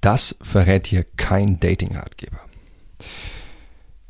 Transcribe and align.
Das 0.00 0.36
verrät 0.40 0.86
hier 0.86 1.04
kein 1.16 1.60
Dating-Ratgeber. 1.60 2.40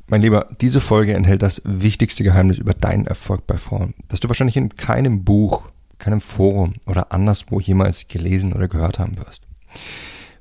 Mein 0.07 0.23
Lieber, 0.23 0.49
diese 0.61 0.81
Folge 0.81 1.15
enthält 1.15 1.43
das 1.43 1.63
wichtigste 1.65 2.25
Geheimnis 2.25 2.59
über 2.59 2.75
deinen 2.75 3.07
Erfolg 3.07 3.47
bei 3.47 3.57
Frauen, 3.59 3.95
das 4.09 4.21
du 4.21 4.29
wahrscheinlich 4.29 4.57
in 4.57 4.71
keinem 4.71 5.25
Buch, 5.25 5.63
keinem 5.99 6.21
Forum 6.21 6.75
oder 6.87 7.13
anderswo 7.13 7.61
jemals 7.61 8.09
gelesen 8.09 8.53
oder 8.53 8.67
gehört 8.67 8.99
haben 8.99 9.19
wirst. 9.19 9.43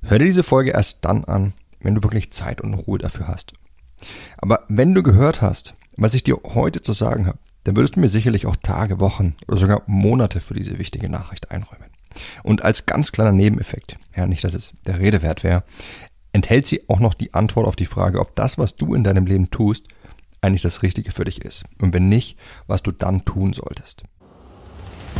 Hör 0.01 0.17
dir 0.17 0.25
diese 0.25 0.43
Folge 0.43 0.71
erst 0.71 1.05
dann 1.05 1.23
an, 1.25 1.53
wenn 1.81 1.95
du 1.95 2.03
wirklich 2.03 2.31
Zeit 2.31 2.61
und 2.61 2.73
Ruhe 2.73 2.97
dafür 2.97 3.27
hast. 3.27 3.53
Aber 4.37 4.65
wenn 4.69 4.93
du 4.93 5.03
gehört 5.03 5.41
hast, 5.41 5.75
was 5.97 6.13
ich 6.13 6.23
dir 6.23 6.37
heute 6.53 6.81
zu 6.81 6.93
sagen 6.93 7.27
habe, 7.27 7.37
dann 7.63 7.75
würdest 7.75 7.95
du 7.95 7.99
mir 7.99 8.09
sicherlich 8.09 8.45
auch 8.45 8.55
Tage, 8.55 8.99
Wochen 8.99 9.35
oder 9.47 9.57
sogar 9.57 9.83
Monate 9.85 10.39
für 10.39 10.53
diese 10.53 10.79
wichtige 10.79 11.09
Nachricht 11.09 11.51
einräumen. 11.51 11.88
Und 12.43 12.63
als 12.63 12.85
ganz 12.85 13.11
kleiner 13.11 13.31
Nebeneffekt, 13.31 13.97
ja 14.15 14.25
nicht, 14.25 14.43
dass 14.43 14.53
es 14.53 14.73
der 14.85 14.99
Rede 14.99 15.21
wert 15.21 15.43
wäre, 15.43 15.63
enthält 16.33 16.67
sie 16.67 16.87
auch 16.89 16.99
noch 16.99 17.13
die 17.13 17.33
Antwort 17.33 17.67
auf 17.67 17.75
die 17.75 17.85
Frage, 17.85 18.19
ob 18.19 18.35
das, 18.35 18.57
was 18.57 18.75
du 18.75 18.93
in 18.93 19.03
deinem 19.03 19.25
Leben 19.25 19.49
tust, 19.49 19.87
eigentlich 20.41 20.61
das 20.61 20.83
Richtige 20.83 21.11
für 21.11 21.25
dich 21.25 21.43
ist. 21.43 21.63
Und 21.79 21.93
wenn 21.93 22.07
nicht, 22.07 22.37
was 22.67 22.83
du 22.83 22.91
dann 22.91 23.25
tun 23.25 23.53
solltest. 23.53 24.03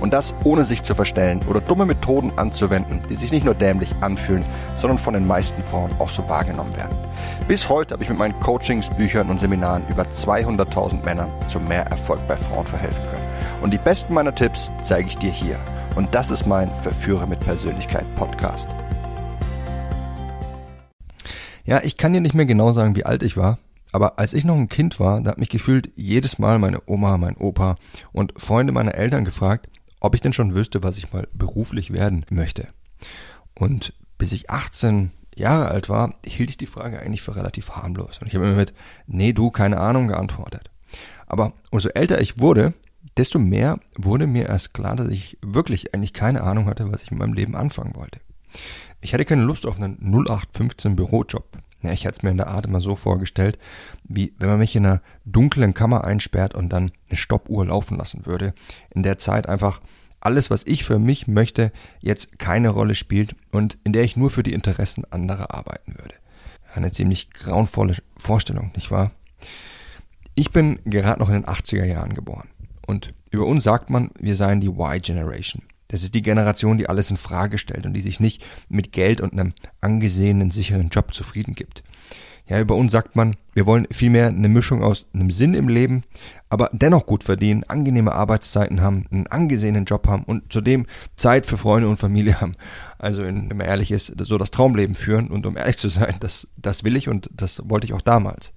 Und 0.00 0.12
das 0.12 0.34
ohne 0.44 0.64
sich 0.64 0.82
zu 0.82 0.94
verstellen 0.94 1.40
oder 1.48 1.60
dumme 1.60 1.86
Methoden 1.86 2.32
anzuwenden, 2.36 3.00
die 3.08 3.14
sich 3.14 3.30
nicht 3.30 3.44
nur 3.44 3.54
dämlich 3.54 3.90
anfühlen, 4.00 4.44
sondern 4.76 4.98
von 4.98 5.14
den 5.14 5.26
meisten 5.26 5.62
Frauen 5.62 5.90
auch 5.98 6.08
so 6.08 6.28
wahrgenommen 6.28 6.74
werden. 6.76 6.96
Bis 7.48 7.68
heute 7.68 7.94
habe 7.94 8.02
ich 8.02 8.08
mit 8.08 8.18
meinen 8.18 8.38
Coachings, 8.40 8.88
Büchern 8.90 9.30
und 9.30 9.40
Seminaren 9.40 9.82
über 9.88 10.02
200.000 10.02 11.04
Männern 11.04 11.30
zu 11.46 11.60
mehr 11.60 11.86
Erfolg 11.86 12.26
bei 12.28 12.36
Frauen 12.36 12.66
verhelfen 12.66 13.02
können. 13.02 13.62
Und 13.62 13.72
die 13.72 13.78
besten 13.78 14.14
meiner 14.14 14.34
Tipps 14.34 14.70
zeige 14.82 15.08
ich 15.08 15.16
dir 15.16 15.30
hier. 15.30 15.58
Und 15.96 16.14
das 16.14 16.30
ist 16.30 16.46
mein 16.46 16.68
Verführer 16.82 17.26
mit 17.26 17.40
Persönlichkeit 17.40 18.04
Podcast. 18.16 18.68
Ja, 21.64 21.80
ich 21.82 21.96
kann 21.96 22.12
dir 22.12 22.20
nicht 22.20 22.34
mehr 22.34 22.46
genau 22.46 22.72
sagen, 22.72 22.94
wie 22.94 23.06
alt 23.06 23.22
ich 23.22 23.38
war, 23.38 23.58
aber 23.92 24.18
als 24.18 24.34
ich 24.34 24.44
noch 24.44 24.56
ein 24.56 24.68
Kind 24.68 25.00
war, 25.00 25.20
da 25.20 25.30
hat 25.30 25.38
mich 25.38 25.48
gefühlt 25.48 25.92
jedes 25.94 26.38
Mal 26.38 26.58
meine 26.58 26.82
Oma, 26.84 27.16
mein 27.16 27.36
Opa 27.36 27.76
und 28.12 28.34
Freunde 28.36 28.72
meiner 28.72 28.96
Eltern 28.96 29.24
gefragt, 29.24 29.68
ob 30.04 30.14
ich 30.14 30.20
denn 30.20 30.34
schon 30.34 30.54
wüsste, 30.54 30.82
was 30.82 30.98
ich 30.98 31.12
mal 31.14 31.26
beruflich 31.32 31.90
werden 31.90 32.26
möchte. 32.28 32.68
Und 33.54 33.94
bis 34.18 34.32
ich 34.32 34.50
18 34.50 35.12
Jahre 35.34 35.68
alt 35.68 35.88
war, 35.88 36.16
hielt 36.26 36.50
ich 36.50 36.58
die 36.58 36.66
Frage 36.66 37.00
eigentlich 37.00 37.22
für 37.22 37.34
relativ 37.34 37.70
harmlos. 37.70 38.18
Und 38.18 38.26
ich 38.26 38.34
habe 38.34 38.44
immer 38.44 38.56
mit, 38.56 38.74
nee, 39.06 39.32
du, 39.32 39.50
keine 39.50 39.80
Ahnung 39.80 40.08
geantwortet. 40.08 40.70
Aber 41.26 41.54
umso 41.70 41.88
älter 41.88 42.20
ich 42.20 42.38
wurde, 42.38 42.74
desto 43.16 43.38
mehr 43.38 43.80
wurde 43.96 44.26
mir 44.26 44.46
erst 44.46 44.74
klar, 44.74 44.94
dass 44.94 45.08
ich 45.08 45.38
wirklich 45.40 45.94
eigentlich 45.94 46.12
keine 46.12 46.42
Ahnung 46.42 46.66
hatte, 46.66 46.92
was 46.92 47.02
ich 47.02 47.10
in 47.10 47.16
meinem 47.16 47.32
Leben 47.32 47.56
anfangen 47.56 47.96
wollte. 47.96 48.20
Ich 49.00 49.14
hatte 49.14 49.24
keine 49.24 49.42
Lust 49.42 49.64
auf 49.64 49.76
einen 49.80 49.96
0815 50.00 50.96
Bürojob. 50.96 51.46
Ja, 51.84 51.92
ich 51.92 52.06
hatte 52.06 52.16
es 52.16 52.22
mir 52.22 52.30
in 52.30 52.38
der 52.38 52.48
Art 52.48 52.66
immer 52.66 52.80
so 52.80 52.96
vorgestellt, 52.96 53.58
wie 54.04 54.34
wenn 54.38 54.48
man 54.48 54.58
mich 54.58 54.74
in 54.74 54.86
einer 54.86 55.02
dunklen 55.24 55.74
Kammer 55.74 56.04
einsperrt 56.04 56.54
und 56.54 56.70
dann 56.70 56.92
eine 57.08 57.16
Stoppuhr 57.16 57.66
laufen 57.66 57.98
lassen 57.98 58.26
würde. 58.26 58.54
In 58.90 59.02
der 59.02 59.18
Zeit 59.18 59.48
einfach 59.48 59.80
alles, 60.20 60.50
was 60.50 60.66
ich 60.66 60.84
für 60.84 60.98
mich 60.98 61.26
möchte, 61.26 61.70
jetzt 62.00 62.38
keine 62.38 62.70
Rolle 62.70 62.94
spielt 62.94 63.36
und 63.52 63.76
in 63.84 63.92
der 63.92 64.04
ich 64.04 64.16
nur 64.16 64.30
für 64.30 64.42
die 64.42 64.54
Interessen 64.54 65.04
anderer 65.10 65.54
arbeiten 65.54 65.98
würde. 65.98 66.14
Eine 66.74 66.90
ziemlich 66.90 67.30
grauenvolle 67.30 67.96
Vorstellung, 68.16 68.72
nicht 68.74 68.90
wahr? 68.90 69.12
Ich 70.34 70.50
bin 70.50 70.80
gerade 70.84 71.20
noch 71.20 71.28
in 71.28 71.34
den 71.34 71.44
80er 71.44 71.84
Jahren 71.84 72.14
geboren 72.14 72.48
und 72.86 73.12
über 73.30 73.46
uns 73.46 73.62
sagt 73.62 73.90
man, 73.90 74.10
wir 74.18 74.34
seien 74.34 74.60
die 74.60 74.68
Y-Generation. 74.68 75.62
Das 75.88 76.02
ist 76.02 76.14
die 76.14 76.22
Generation, 76.22 76.78
die 76.78 76.88
alles 76.88 77.10
in 77.10 77.16
Frage 77.16 77.58
stellt 77.58 77.86
und 77.86 77.94
die 77.94 78.00
sich 78.00 78.20
nicht 78.20 78.44
mit 78.68 78.92
Geld 78.92 79.20
und 79.20 79.32
einem 79.32 79.52
angesehenen, 79.80 80.50
sicheren 80.50 80.88
Job 80.88 81.12
zufrieden 81.12 81.54
gibt. 81.54 81.82
Ja, 82.46 82.60
über 82.60 82.74
uns 82.74 82.92
sagt 82.92 83.16
man, 83.16 83.36
wir 83.54 83.64
wollen 83.64 83.86
vielmehr 83.90 84.26
eine 84.26 84.50
Mischung 84.50 84.82
aus 84.82 85.06
einem 85.14 85.30
Sinn 85.30 85.54
im 85.54 85.68
Leben, 85.68 86.02
aber 86.50 86.68
dennoch 86.74 87.06
gut 87.06 87.24
verdienen, 87.24 87.64
angenehme 87.64 88.12
Arbeitszeiten 88.12 88.82
haben, 88.82 89.06
einen 89.10 89.26
angesehenen 89.28 89.86
Job 89.86 90.06
haben 90.06 90.24
und 90.24 90.52
zudem 90.52 90.84
Zeit 91.16 91.46
für 91.46 91.56
Freunde 91.56 91.88
und 91.88 91.96
Familie 91.96 92.38
haben. 92.42 92.54
Also, 92.98 93.24
wenn 93.24 93.48
man 93.48 93.62
ehrlich 93.62 93.90
ist, 93.90 94.12
so 94.24 94.36
das 94.36 94.50
Traumleben 94.50 94.94
führen 94.94 95.28
und 95.28 95.46
um 95.46 95.56
ehrlich 95.56 95.78
zu 95.78 95.88
sein, 95.88 96.16
das, 96.20 96.46
das 96.58 96.84
will 96.84 96.96
ich 96.96 97.08
und 97.08 97.30
das 97.32 97.62
wollte 97.64 97.86
ich 97.86 97.94
auch 97.94 98.02
damals. 98.02 98.52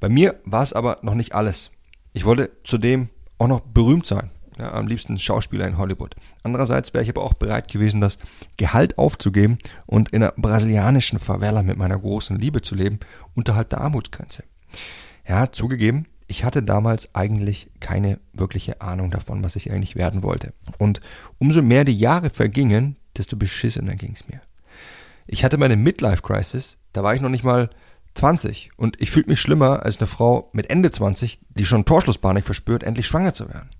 Bei 0.00 0.08
mir 0.08 0.40
war 0.44 0.62
es 0.62 0.72
aber 0.72 0.98
noch 1.02 1.14
nicht 1.14 1.34
alles. 1.36 1.70
Ich 2.12 2.24
wollte 2.24 2.50
zudem 2.64 3.10
auch 3.38 3.48
noch 3.48 3.60
berühmt 3.60 4.06
sein. 4.06 4.30
Ja, 4.58 4.72
am 4.72 4.88
liebsten 4.88 5.18
Schauspieler 5.18 5.68
in 5.68 5.78
Hollywood. 5.78 6.16
Andererseits 6.42 6.92
wäre 6.92 7.04
ich 7.04 7.10
aber 7.10 7.22
auch 7.22 7.34
bereit 7.34 7.68
gewesen, 7.68 8.00
das 8.00 8.18
Gehalt 8.56 8.98
aufzugeben 8.98 9.58
und 9.86 10.08
in 10.08 10.22
einer 10.22 10.34
brasilianischen 10.36 11.20
Favela 11.20 11.62
mit 11.62 11.76
meiner 11.76 11.98
großen 11.98 12.36
Liebe 12.38 12.60
zu 12.60 12.74
leben, 12.74 12.98
unterhalb 13.34 13.70
der 13.70 13.80
Armutsgrenze. 13.80 14.42
Ja, 15.26 15.52
zugegeben, 15.52 16.06
ich 16.26 16.44
hatte 16.44 16.62
damals 16.62 17.14
eigentlich 17.14 17.70
keine 17.80 18.18
wirkliche 18.32 18.80
Ahnung 18.80 19.10
davon, 19.10 19.44
was 19.44 19.56
ich 19.56 19.70
eigentlich 19.70 19.94
werden 19.94 20.22
wollte. 20.22 20.52
Und 20.78 21.00
umso 21.38 21.62
mehr 21.62 21.84
die 21.84 21.96
Jahre 21.96 22.30
vergingen, 22.30 22.96
desto 23.16 23.36
beschissener 23.36 23.94
ging 23.94 24.12
es 24.14 24.28
mir. 24.28 24.40
Ich 25.26 25.44
hatte 25.44 25.56
meine 25.56 25.76
Midlife-Crisis, 25.76 26.78
da 26.92 27.04
war 27.04 27.14
ich 27.14 27.20
noch 27.20 27.28
nicht 27.28 27.44
mal 27.44 27.70
20 28.14 28.70
und 28.76 29.00
ich 29.00 29.10
fühlte 29.10 29.30
mich 29.30 29.40
schlimmer 29.40 29.84
als 29.84 29.98
eine 29.98 30.06
Frau 30.06 30.48
mit 30.52 30.68
Ende 30.70 30.90
20, 30.90 31.38
die 31.50 31.64
schon 31.64 31.84
Torschlusspanik 31.84 32.44
verspürt, 32.44 32.82
endlich 32.82 33.06
schwanger 33.06 33.32
zu 33.32 33.48
werden. 33.48 33.70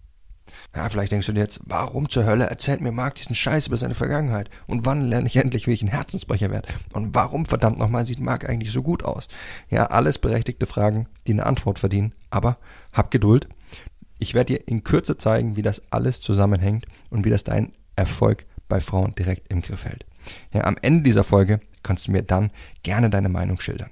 Ja, 0.75 0.89
vielleicht 0.89 1.13
denkst 1.13 1.27
du 1.27 1.33
dir 1.33 1.41
jetzt, 1.41 1.61
warum 1.65 2.09
zur 2.09 2.27
Hölle 2.27 2.45
erzählt 2.45 2.81
mir 2.81 2.93
Marc 2.93 3.15
diesen 3.15 3.35
Scheiß 3.35 3.67
über 3.69 3.77
seine 3.77 3.95
Vergangenheit? 3.95 4.51
Und 4.67 4.85
wann 4.85 5.03
lerne 5.03 5.27
ich 5.27 5.37
endlich, 5.37 5.67
wie 5.67 5.73
ich 5.73 5.83
ein 5.83 5.89
Herzensbrecher 5.89 6.51
werde? 6.51 6.69
Und 6.93 7.15
warum 7.15 7.47
verdammt 7.47 7.79
nochmal 7.79 8.05
sieht 8.05 8.21
Marc 8.21 8.49
eigentlich 8.49 8.71
so 8.71 8.83
gut 8.83 9.03
aus? 9.03 9.29
Ja, 9.71 9.87
alles 9.87 10.19
berechtigte 10.19 10.67
Fragen, 10.67 11.09
die 11.27 11.33
eine 11.33 11.47
Antwort 11.47 11.79
verdienen. 11.79 12.15
Aber 12.31 12.59
hab 12.93 13.11
Geduld. 13.11 13.49
Ich 14.19 14.35
werde 14.35 14.55
dir 14.55 14.69
in 14.69 14.85
Kürze 14.85 15.17
zeigen, 15.17 15.57
wie 15.57 15.63
das 15.63 15.83
alles 15.91 16.21
zusammenhängt 16.21 16.87
und 17.11 17.25
wie 17.25 17.31
das 17.31 17.45
dein 17.45 17.73
Erfolg 17.97 18.47
bei 18.69 18.81
Frauen 18.81 19.15
direkt 19.15 19.51
im 19.51 19.63
Griff 19.63 19.85
hält. 19.85 20.05
Ja, 20.53 20.65
am 20.65 20.77
Ende 20.83 21.03
dieser 21.03 21.25
Folge 21.25 21.61
kannst 21.83 22.07
du 22.07 22.13
mir 22.13 22.23
dann 22.23 22.51
gerne 22.83 23.11
deine 23.11 23.29
Meinung 23.29 23.61
schildern. 23.61 23.91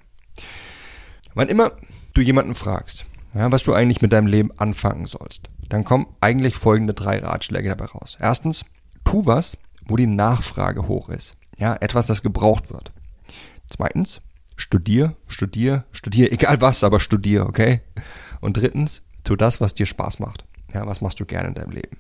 Wann 1.35 1.49
immer 1.49 1.73
du 2.15 2.21
jemanden 2.21 2.55
fragst, 2.55 3.07
ja, 3.35 3.51
was 3.53 3.63
du 3.63 3.73
eigentlich 3.73 4.03
mit 4.03 4.13
deinem 4.13 4.27
Leben 4.27 4.51
anfangen 4.59 5.07
sollst, 5.07 5.49
dann 5.69 5.85
kommen 5.85 6.07
eigentlich 6.21 6.57
folgende 6.57 6.95
drei 6.95 7.19
Ratschläge 7.19 7.69
dabei 7.69 7.87
raus. 7.87 8.17
Erstens, 8.21 8.65
tu 9.05 9.27
was, 9.27 9.57
wo 9.87 9.97
die 9.97 10.07
Nachfrage 10.07 10.89
hoch 10.89 11.09
ist. 11.09 11.37
Ja, 11.57 11.75
etwas, 11.77 12.07
das 12.07 12.23
gebraucht 12.23 12.73
wird. 12.73 12.93
Zweitens, 13.69 14.21
studier, 14.57 15.17
studier, 15.27 15.85
studier, 15.93 16.33
egal 16.33 16.61
was, 16.61 16.85
aber 16.85 17.01
studier, 17.01 17.47
okay? 17.47 17.81
Und 18.41 18.57
drittens, 18.57 19.03
tu 19.25 19.37
das, 19.37 19.61
was 19.61 19.75
dir 19.75 19.87
Spaß 19.87 20.19
macht. 20.19 20.45
Ja, 20.73 20.87
was 20.87 21.01
machst 21.01 21.21
du 21.21 21.25
gerne 21.25 21.49
in 21.49 21.55
deinem 21.55 21.71
Leben? 21.71 21.99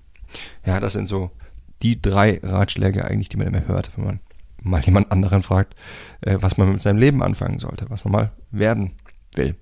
Ja, 0.65 0.81
das 0.81 0.93
sind 0.93 1.09
so 1.09 1.31
die 1.83 2.01
drei 2.01 2.41
Ratschläge 2.43 3.05
eigentlich, 3.05 3.29
die 3.29 3.37
man 3.37 3.49
immer 3.49 3.67
hört, 3.67 3.97
wenn 3.97 4.05
man 4.05 4.21
mal 4.63 4.81
jemand 4.81 5.13
anderen 5.13 5.43
fragt, 5.43 5.75
äh, 6.23 6.39
was 6.41 6.57
man 6.57 6.71
mit 6.71 6.81
seinem 6.81 6.99
Leben 6.99 7.23
anfangen 7.23 7.59
sollte, 7.59 7.89
was 7.89 8.05
man 8.05 8.13
mal 8.13 8.33
werden 8.51 8.93
will. 9.35 9.57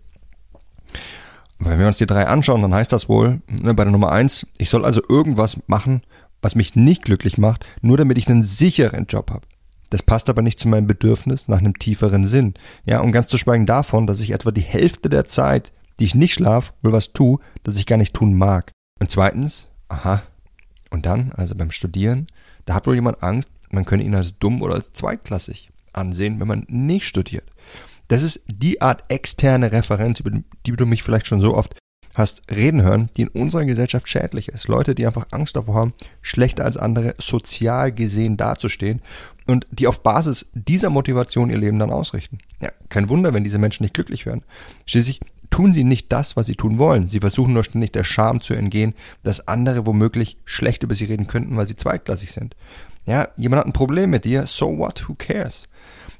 Wenn 1.58 1.78
wir 1.78 1.86
uns 1.86 1.98
die 1.98 2.06
drei 2.06 2.26
anschauen, 2.26 2.62
dann 2.62 2.74
heißt 2.74 2.92
das 2.92 3.08
wohl 3.08 3.40
ne, 3.48 3.74
bei 3.74 3.84
der 3.84 3.92
Nummer 3.92 4.12
eins, 4.12 4.46
ich 4.58 4.70
soll 4.70 4.84
also 4.84 5.02
irgendwas 5.08 5.58
machen, 5.66 6.02
was 6.42 6.54
mich 6.54 6.74
nicht 6.74 7.02
glücklich 7.02 7.38
macht, 7.38 7.64
nur 7.80 7.96
damit 7.96 8.18
ich 8.18 8.28
einen 8.28 8.42
sicheren 8.42 9.06
Job 9.06 9.30
habe. 9.30 9.46
Das 9.90 10.02
passt 10.02 10.28
aber 10.28 10.42
nicht 10.42 10.58
zu 10.58 10.68
meinem 10.68 10.86
Bedürfnis 10.86 11.48
nach 11.48 11.58
einem 11.58 11.78
tieferen 11.78 12.26
Sinn. 12.26 12.54
Ja, 12.84 13.00
und 13.00 13.12
ganz 13.12 13.28
zu 13.28 13.38
schweigen 13.38 13.66
davon, 13.66 14.06
dass 14.06 14.20
ich 14.20 14.32
etwa 14.32 14.50
die 14.50 14.60
Hälfte 14.60 15.08
der 15.08 15.24
Zeit, 15.24 15.72
die 16.00 16.04
ich 16.04 16.14
nicht 16.14 16.34
schlaf, 16.34 16.74
wohl 16.82 16.92
was 16.92 17.12
tue, 17.12 17.38
das 17.62 17.76
ich 17.76 17.86
gar 17.86 17.96
nicht 17.96 18.14
tun 18.14 18.34
mag. 18.34 18.72
Und 19.00 19.10
zweitens, 19.10 19.68
aha, 19.88 20.22
und 20.90 21.06
dann, 21.06 21.32
also 21.36 21.54
beim 21.54 21.70
Studieren, 21.70 22.26
da 22.64 22.74
hat 22.74 22.86
wohl 22.86 22.94
jemand 22.94 23.22
Angst, 23.22 23.48
man 23.70 23.84
könne 23.84 24.02
ihn 24.02 24.14
als 24.14 24.38
dumm 24.38 24.62
oder 24.62 24.74
als 24.74 24.92
zweitklassig 24.92 25.70
ansehen, 25.92 26.40
wenn 26.40 26.48
man 26.48 26.66
nicht 26.68 27.06
studiert. 27.06 27.44
Das 28.08 28.22
ist 28.22 28.40
die 28.46 28.80
Art 28.80 29.04
externe 29.08 29.72
Referenz, 29.72 30.20
über 30.20 30.30
die 30.66 30.72
du 30.72 30.86
mich 30.86 31.02
vielleicht 31.02 31.26
schon 31.26 31.40
so 31.40 31.54
oft 31.56 31.74
hast 32.14 32.42
reden 32.50 32.82
hören, 32.82 33.10
die 33.16 33.22
in 33.22 33.28
unserer 33.28 33.64
Gesellschaft 33.64 34.08
schädlich 34.08 34.48
ist. 34.48 34.68
Leute, 34.68 34.94
die 34.94 35.06
einfach 35.06 35.26
Angst 35.32 35.56
davor 35.56 35.74
haben, 35.74 35.94
schlechter 36.22 36.64
als 36.64 36.76
andere 36.76 37.14
sozial 37.18 37.92
gesehen 37.92 38.36
dazustehen 38.36 39.02
und 39.46 39.66
die 39.70 39.86
auf 39.86 40.02
Basis 40.02 40.46
dieser 40.54 40.90
Motivation 40.90 41.50
ihr 41.50 41.58
Leben 41.58 41.78
dann 41.78 41.90
ausrichten. 41.90 42.38
Ja, 42.60 42.70
kein 42.88 43.08
Wunder, 43.08 43.34
wenn 43.34 43.44
diese 43.44 43.58
Menschen 43.58 43.82
nicht 43.82 43.94
glücklich 43.94 44.26
werden. 44.26 44.44
Schließlich 44.86 45.20
tun 45.50 45.72
sie 45.72 45.84
nicht 45.84 46.10
das, 46.12 46.36
was 46.36 46.46
sie 46.46 46.54
tun 46.54 46.78
wollen. 46.78 47.08
Sie 47.08 47.20
versuchen 47.20 47.52
nur 47.52 47.64
ständig 47.64 47.92
der 47.92 48.04
Scham 48.04 48.40
zu 48.40 48.54
entgehen, 48.54 48.94
dass 49.22 49.46
andere 49.46 49.86
womöglich 49.86 50.36
schlecht 50.44 50.82
über 50.82 50.94
sie 50.94 51.04
reden 51.04 51.26
könnten, 51.26 51.56
weil 51.56 51.66
sie 51.66 51.76
zweitklassig 51.76 52.32
sind. 52.32 52.56
Ja, 53.06 53.28
jemand 53.36 53.60
hat 53.60 53.66
ein 53.66 53.72
Problem 53.72 54.10
mit 54.10 54.24
dir, 54.24 54.46
so 54.46 54.78
what, 54.78 55.08
who 55.08 55.14
cares? 55.14 55.68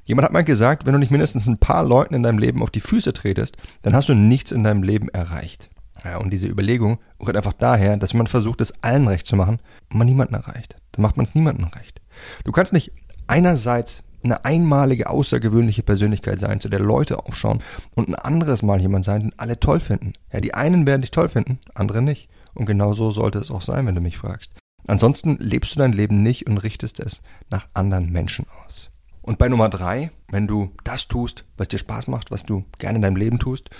Jemand 0.05 0.25
hat 0.25 0.33
mal 0.33 0.43
gesagt, 0.43 0.85
wenn 0.85 0.93
du 0.93 0.99
nicht 0.99 1.11
mindestens 1.11 1.47
ein 1.47 1.57
paar 1.57 1.83
Leuten 1.83 2.13
in 2.13 2.23
deinem 2.23 2.37
Leben 2.37 2.61
auf 2.61 2.69
die 2.69 2.79
Füße 2.79 3.11
tretest, 3.11 3.57
dann 3.81 3.95
hast 3.95 4.07
du 4.07 4.13
nichts 4.13 4.51
in 4.51 4.63
deinem 4.63 4.83
Leben 4.83 5.09
erreicht. 5.09 5.69
Ja, 6.03 6.17
und 6.17 6.31
diese 6.31 6.47
Überlegung 6.47 6.99
rührt 7.19 7.35
einfach 7.35 7.53
daher, 7.53 7.97
dass 7.97 8.13
man 8.13 8.27
versucht, 8.27 8.61
es 8.61 8.73
allen 8.83 9.07
recht 9.07 9.25
zu 9.25 9.35
machen 9.35 9.59
und 9.91 9.97
man 9.97 10.05
niemanden 10.05 10.35
erreicht. 10.35 10.75
Dann 10.91 11.01
macht 11.01 11.17
man 11.17 11.25
es 11.25 11.33
niemandem 11.33 11.65
recht. 11.65 12.01
Du 12.43 12.51
kannst 12.51 12.71
nicht 12.71 12.91
einerseits 13.25 14.03
eine 14.23 14.45
einmalige, 14.45 15.09
außergewöhnliche 15.09 15.83
Persönlichkeit 15.83 16.39
sein, 16.39 16.61
zu 16.61 16.69
der 16.69 16.79
Leute 16.79 17.25
aufschauen 17.25 17.61
und 17.95 18.07
ein 18.07 18.15
anderes 18.15 18.61
Mal 18.61 18.81
jemand 18.81 19.05
sein, 19.05 19.21
den 19.21 19.39
alle 19.39 19.59
toll 19.59 19.79
finden. 19.79 20.13
Ja, 20.31 20.39
die 20.39 20.53
einen 20.53 20.85
werden 20.85 21.01
dich 21.01 21.11
toll 21.11 21.29
finden, 21.29 21.59
andere 21.73 22.03
nicht. 22.03 22.29
Und 22.53 22.65
genau 22.65 22.93
so 22.93 23.09
sollte 23.09 23.39
es 23.39 23.51
auch 23.51 23.61
sein, 23.61 23.85
wenn 23.87 23.95
du 23.95 24.01
mich 24.01 24.17
fragst. 24.17 24.51
Ansonsten 24.87 25.37
lebst 25.39 25.75
du 25.75 25.79
dein 25.79 25.93
Leben 25.93 26.21
nicht 26.21 26.47
und 26.47 26.59
richtest 26.59 26.99
es 26.99 27.21
nach 27.49 27.67
anderen 27.73 28.11
Menschen 28.11 28.45
aus. 28.63 28.91
Und 29.25 29.39
bei 29.39 29.49
Nummer 29.49 29.69
drei, 29.69 30.11
wenn 30.29 30.45
du 30.45 30.71
das 30.83 31.07
tust, 31.07 31.45
was 31.57 31.67
dir 31.67 31.79
Spaß 31.79 32.07
macht, 32.07 32.29
was 32.29 32.43
du 32.43 32.63
gerne 32.77 32.97
in 32.97 33.01
deinem 33.01 33.15
Leben 33.15 33.39
tust, 33.39 33.71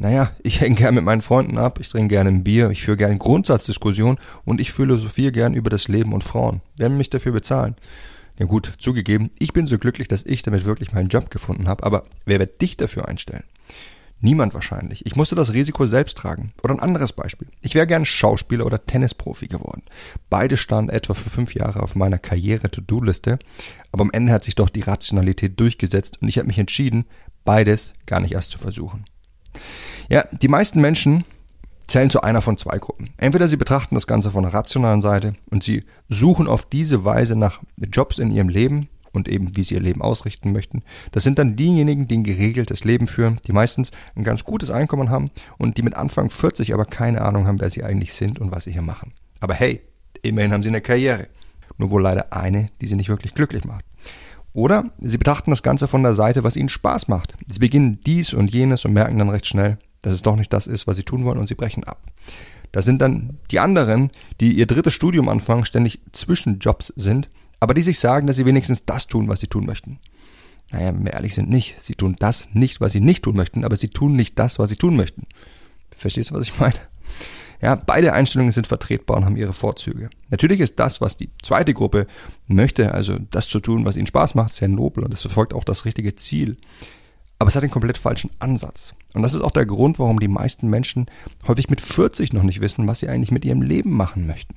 naja, 0.00 0.32
ich 0.42 0.60
hänge 0.60 0.74
gerne 0.74 0.96
mit 0.96 1.04
meinen 1.04 1.22
Freunden 1.22 1.56
ab, 1.56 1.78
ich 1.80 1.88
trinke 1.88 2.08
gerne 2.08 2.30
ein 2.30 2.42
Bier, 2.42 2.70
ich 2.70 2.82
führe 2.82 2.96
gerne 2.96 3.16
Grundsatzdiskussionen 3.16 4.18
und 4.44 4.60
ich 4.60 4.72
philosophiere 4.72 5.30
gern 5.30 5.54
über 5.54 5.70
das 5.70 5.86
Leben 5.86 6.12
und 6.12 6.24
Frauen. 6.24 6.62
Wer 6.76 6.88
mich 6.88 7.10
dafür 7.10 7.30
bezahlen? 7.30 7.76
Ja 8.40 8.46
gut, 8.46 8.74
zugegeben, 8.80 9.30
ich 9.38 9.52
bin 9.52 9.68
so 9.68 9.78
glücklich, 9.78 10.08
dass 10.08 10.26
ich 10.26 10.42
damit 10.42 10.64
wirklich 10.64 10.92
meinen 10.92 11.10
Job 11.10 11.30
gefunden 11.30 11.68
habe, 11.68 11.84
aber 11.84 12.02
wer 12.24 12.40
wird 12.40 12.60
dich 12.60 12.76
dafür 12.76 13.06
einstellen? 13.06 13.44
Niemand 14.20 14.52
wahrscheinlich. 14.52 15.06
Ich 15.06 15.14
musste 15.14 15.36
das 15.36 15.52
Risiko 15.52 15.86
selbst 15.86 16.18
tragen. 16.18 16.52
Oder 16.62 16.74
ein 16.74 16.80
anderes 16.80 17.12
Beispiel. 17.12 17.48
Ich 17.60 17.74
wäre 17.74 17.86
gern 17.86 18.04
Schauspieler 18.04 18.66
oder 18.66 18.84
Tennisprofi 18.84 19.46
geworden. 19.46 19.82
Beide 20.28 20.56
standen 20.56 20.90
etwa 20.90 21.14
für 21.14 21.30
fünf 21.30 21.54
Jahre 21.54 21.82
auf 21.82 21.94
meiner 21.94 22.18
Karriere-To-Do-Liste, 22.18 23.38
aber 23.92 24.02
am 24.02 24.10
Ende 24.10 24.32
hat 24.32 24.44
sich 24.44 24.56
doch 24.56 24.68
die 24.68 24.80
Rationalität 24.80 25.58
durchgesetzt 25.60 26.20
und 26.20 26.28
ich 26.28 26.38
habe 26.38 26.48
mich 26.48 26.58
entschieden, 26.58 27.04
beides 27.44 27.94
gar 28.06 28.20
nicht 28.20 28.32
erst 28.32 28.50
zu 28.50 28.58
versuchen. 28.58 29.04
Ja, 30.08 30.24
die 30.32 30.48
meisten 30.48 30.80
Menschen 30.80 31.24
zählen 31.86 32.10
zu 32.10 32.20
einer 32.20 32.42
von 32.42 32.58
zwei 32.58 32.78
Gruppen. 32.78 33.10
Entweder 33.16 33.48
sie 33.48 33.56
betrachten 33.56 33.94
das 33.94 34.06
Ganze 34.06 34.32
von 34.32 34.42
der 34.42 34.52
rationalen 34.52 35.00
Seite 35.00 35.34
und 35.50 35.62
sie 35.62 35.84
suchen 36.08 36.46
auf 36.46 36.64
diese 36.64 37.04
Weise 37.04 37.36
nach 37.36 37.60
Jobs 37.76 38.18
in 38.18 38.30
ihrem 38.30 38.48
Leben, 38.48 38.88
und 39.12 39.28
eben 39.28 39.56
wie 39.56 39.62
sie 39.62 39.74
ihr 39.74 39.80
Leben 39.80 40.02
ausrichten 40.02 40.52
möchten. 40.52 40.82
Das 41.12 41.24
sind 41.24 41.38
dann 41.38 41.56
diejenigen, 41.56 42.08
die 42.08 42.18
ein 42.18 42.24
geregeltes 42.24 42.84
Leben 42.84 43.06
führen, 43.06 43.40
die 43.46 43.52
meistens 43.52 43.90
ein 44.14 44.24
ganz 44.24 44.44
gutes 44.44 44.70
Einkommen 44.70 45.10
haben 45.10 45.30
und 45.56 45.76
die 45.76 45.82
mit 45.82 45.94
Anfang 45.94 46.30
40 46.30 46.74
aber 46.74 46.84
keine 46.84 47.22
Ahnung 47.22 47.46
haben, 47.46 47.60
wer 47.60 47.70
sie 47.70 47.84
eigentlich 47.84 48.14
sind 48.14 48.38
und 48.38 48.52
was 48.52 48.64
sie 48.64 48.72
hier 48.72 48.82
machen. 48.82 49.12
Aber 49.40 49.54
hey, 49.54 49.82
immerhin 50.22 50.52
haben 50.52 50.62
sie 50.62 50.68
eine 50.68 50.80
Karriere. 50.80 51.28
Nur 51.76 51.90
wohl 51.90 52.02
leider 52.02 52.32
eine, 52.32 52.70
die 52.80 52.86
sie 52.86 52.96
nicht 52.96 53.08
wirklich 53.08 53.34
glücklich 53.34 53.64
macht. 53.64 53.84
Oder 54.52 54.90
sie 55.00 55.18
betrachten 55.18 55.50
das 55.50 55.62
Ganze 55.62 55.86
von 55.86 56.02
der 56.02 56.14
Seite, 56.14 56.42
was 56.42 56.56
ihnen 56.56 56.68
Spaß 56.68 57.08
macht. 57.08 57.34
Sie 57.46 57.60
beginnen 57.60 58.00
dies 58.04 58.34
und 58.34 58.52
jenes 58.52 58.84
und 58.84 58.92
merken 58.92 59.18
dann 59.18 59.30
recht 59.30 59.46
schnell, 59.46 59.78
dass 60.02 60.14
es 60.14 60.22
doch 60.22 60.36
nicht 60.36 60.52
das 60.52 60.66
ist, 60.66 60.86
was 60.86 60.96
sie 60.96 61.04
tun 61.04 61.24
wollen 61.24 61.38
und 61.38 61.46
sie 61.46 61.54
brechen 61.54 61.84
ab. 61.84 62.02
Das 62.72 62.84
sind 62.84 63.00
dann 63.00 63.38
die 63.50 63.60
anderen, 63.60 64.10
die 64.40 64.52
ihr 64.52 64.66
drittes 64.66 64.94
Studium 64.94 65.28
anfangen, 65.28 65.64
ständig 65.64 66.00
zwischen 66.12 66.58
Jobs 66.58 66.92
sind 66.96 67.30
aber 67.60 67.74
die 67.74 67.82
sich 67.82 67.98
sagen, 67.98 68.26
dass 68.26 68.36
sie 68.36 68.46
wenigstens 68.46 68.84
das 68.84 69.06
tun, 69.06 69.28
was 69.28 69.40
sie 69.40 69.46
tun 69.46 69.66
möchten. 69.66 69.98
Naja, 70.70 70.88
wenn 70.88 71.04
wir 71.04 71.14
ehrlich 71.14 71.34
sind, 71.34 71.48
nicht. 71.48 71.80
Sie 71.80 71.94
tun 71.94 72.16
das 72.18 72.48
nicht, 72.52 72.80
was 72.80 72.92
sie 72.92 73.00
nicht 73.00 73.24
tun 73.24 73.36
möchten, 73.36 73.64
aber 73.64 73.76
sie 73.76 73.88
tun 73.88 74.14
nicht 74.14 74.38
das, 74.38 74.58
was 74.58 74.68
sie 74.68 74.76
tun 74.76 74.96
möchten. 74.96 75.26
Verstehst 75.96 76.30
du, 76.30 76.34
was 76.34 76.46
ich 76.46 76.58
meine? 76.58 76.74
Ja, 77.60 77.74
beide 77.74 78.12
Einstellungen 78.12 78.52
sind 78.52 78.68
vertretbar 78.68 79.16
und 79.16 79.24
haben 79.24 79.36
ihre 79.36 79.52
Vorzüge. 79.52 80.10
Natürlich 80.30 80.60
ist 80.60 80.78
das, 80.78 81.00
was 81.00 81.16
die 81.16 81.30
zweite 81.42 81.74
Gruppe 81.74 82.06
möchte, 82.46 82.94
also 82.94 83.18
das 83.30 83.48
zu 83.48 83.58
tun, 83.58 83.84
was 83.84 83.96
ihnen 83.96 84.06
Spaß 84.06 84.36
macht, 84.36 84.52
sehr 84.52 84.68
nobel 84.68 85.04
und 85.04 85.12
es 85.12 85.22
verfolgt 85.22 85.54
auch 85.54 85.64
das 85.64 85.84
richtige 85.84 86.14
Ziel. 86.14 86.56
Aber 87.40 87.48
es 87.48 87.56
hat 87.56 87.62
einen 87.62 87.72
komplett 87.72 87.98
falschen 87.98 88.30
Ansatz. 88.38 88.94
Und 89.14 89.22
das 89.22 89.34
ist 89.34 89.42
auch 89.42 89.50
der 89.50 89.66
Grund, 89.66 89.98
warum 89.98 90.20
die 90.20 90.28
meisten 90.28 90.68
Menschen 90.68 91.06
häufig 91.46 91.68
mit 91.68 91.80
40 91.80 92.32
noch 92.32 92.42
nicht 92.42 92.60
wissen, 92.60 92.86
was 92.86 93.00
sie 93.00 93.08
eigentlich 93.08 93.30
mit 93.30 93.44
ihrem 93.44 93.62
Leben 93.62 93.90
machen 93.90 94.26
möchten. 94.26 94.54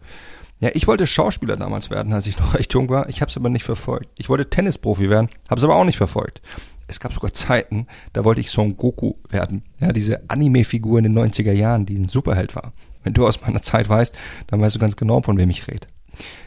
Ja, 0.62 0.70
ich 0.76 0.88
wollte 0.88 1.08
Schauspieler 1.08 1.58
damals 1.58 1.90
werden, 1.90 2.14
als 2.14 2.28
ich 2.28 2.38
noch 2.38 2.54
recht 2.54 2.72
jung 2.74 2.88
war. 2.90 3.10
Ich 3.10 3.22
habe 3.22 3.30
es 3.30 3.36
aber 3.36 3.50
nicht 3.50 3.64
verfolgt. 3.64 4.10
Ich 4.16 4.30
wollte 4.30 4.48
Tennisprofi 4.48 5.10
werden, 5.10 5.28
habe 5.50 5.60
es 5.60 5.64
aber 5.66 5.76
auch 5.76 5.84
nicht 5.84 5.98
verfolgt. 5.98 6.40
Es 6.88 7.00
gab 7.00 7.14
sogar 7.14 7.34
Zeiten, 7.34 7.88
da 8.14 8.24
wollte 8.24 8.42
ich 8.42 8.52
Son 8.52 8.78
Goku 8.78 9.16
werden. 9.28 9.64
Ja, 9.80 9.92
diese 9.92 10.30
Anime-Figur 10.30 11.00
in 11.00 11.06
den 11.06 11.18
90er 11.18 11.52
Jahren, 11.52 11.88
die 11.88 11.98
ein 11.98 12.10
Superheld 12.10 12.56
war. 12.56 12.74
Wenn 13.04 13.14
du 13.14 13.26
aus 13.26 13.42
meiner 13.42 13.64
Zeit 13.64 13.90
weißt, 13.90 14.14
dann 14.48 14.62
weißt 14.62 14.76
du 14.76 14.80
ganz 14.80 14.96
genau, 14.96 15.22
von 15.22 15.38
wem 15.38 15.50
ich 15.50 15.68
rede. 15.68 15.88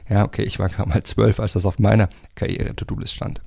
Ja, 0.08 0.24
okay, 0.24 0.42
ich 0.42 0.60
war 0.60 0.68
gerade 0.68 0.88
mal 0.88 1.02
zwölf, 1.02 1.40
als 1.40 1.54
das 1.54 1.66
auf 1.66 1.80
meiner 1.80 2.08
Karriere-To-Do-List 2.36 3.14
stand. 3.14 3.42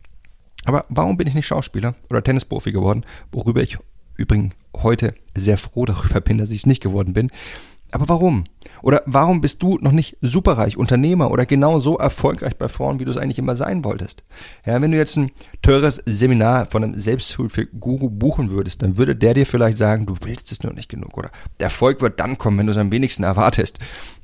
Aber 0.65 0.85
warum 0.89 1.15
bin 1.15 1.27
ich 1.27 1.33
nicht 1.33 1.47
Schauspieler 1.47 1.95
oder 2.09 2.23
Tennisprofi 2.23 2.73
geworden? 2.73 3.05
Worüber 3.31 3.61
ich 3.61 3.77
übrigens 4.15 4.53
heute 4.75 5.13
sehr 5.33 5.57
froh 5.57 5.85
darüber 5.85 6.19
bin, 6.19 6.39
dass 6.39 6.49
ich 6.49 6.57
es 6.57 6.65
nicht 6.65 6.83
geworden 6.83 7.13
bin. 7.13 7.31
Aber 7.91 8.09
warum? 8.09 8.43
Oder 8.81 9.01
warum 9.05 9.41
bist 9.41 9.63
du 9.63 9.77
noch 9.81 9.91
nicht 9.91 10.17
superreich, 10.21 10.77
Unternehmer 10.77 11.31
oder 11.31 11.45
genau 11.45 11.79
so 11.79 11.97
erfolgreich 11.97 12.57
bei 12.57 12.67
Frauen, 12.67 12.99
wie 12.99 13.05
du 13.05 13.11
es 13.11 13.17
eigentlich 13.17 13.39
immer 13.39 13.55
sein 13.55 13.83
wolltest? 13.83 14.23
Ja, 14.65 14.81
wenn 14.81 14.91
du 14.91 14.97
jetzt 14.97 15.15
ein 15.15 15.31
teures 15.61 16.01
Seminar 16.05 16.65
von 16.65 16.83
einem 16.83 16.99
Selbsthilfe-Guru 16.99 18.09
buchen 18.09 18.51
würdest, 18.51 18.81
dann 18.81 18.97
würde 18.97 19.15
der 19.15 19.33
dir 19.33 19.45
vielleicht 19.45 19.77
sagen, 19.77 20.05
du 20.05 20.15
willst 20.21 20.51
es 20.51 20.63
nur 20.63 20.73
nicht 20.73 20.89
genug 20.89 21.17
oder 21.17 21.31
der 21.59 21.65
Erfolg 21.65 22.01
wird 22.01 22.19
dann 22.19 22.37
kommen, 22.37 22.59
wenn 22.59 22.67
du 22.67 22.71
es 22.71 22.77
am 22.77 22.91
wenigsten 22.91 23.23
erwartest. 23.23 23.79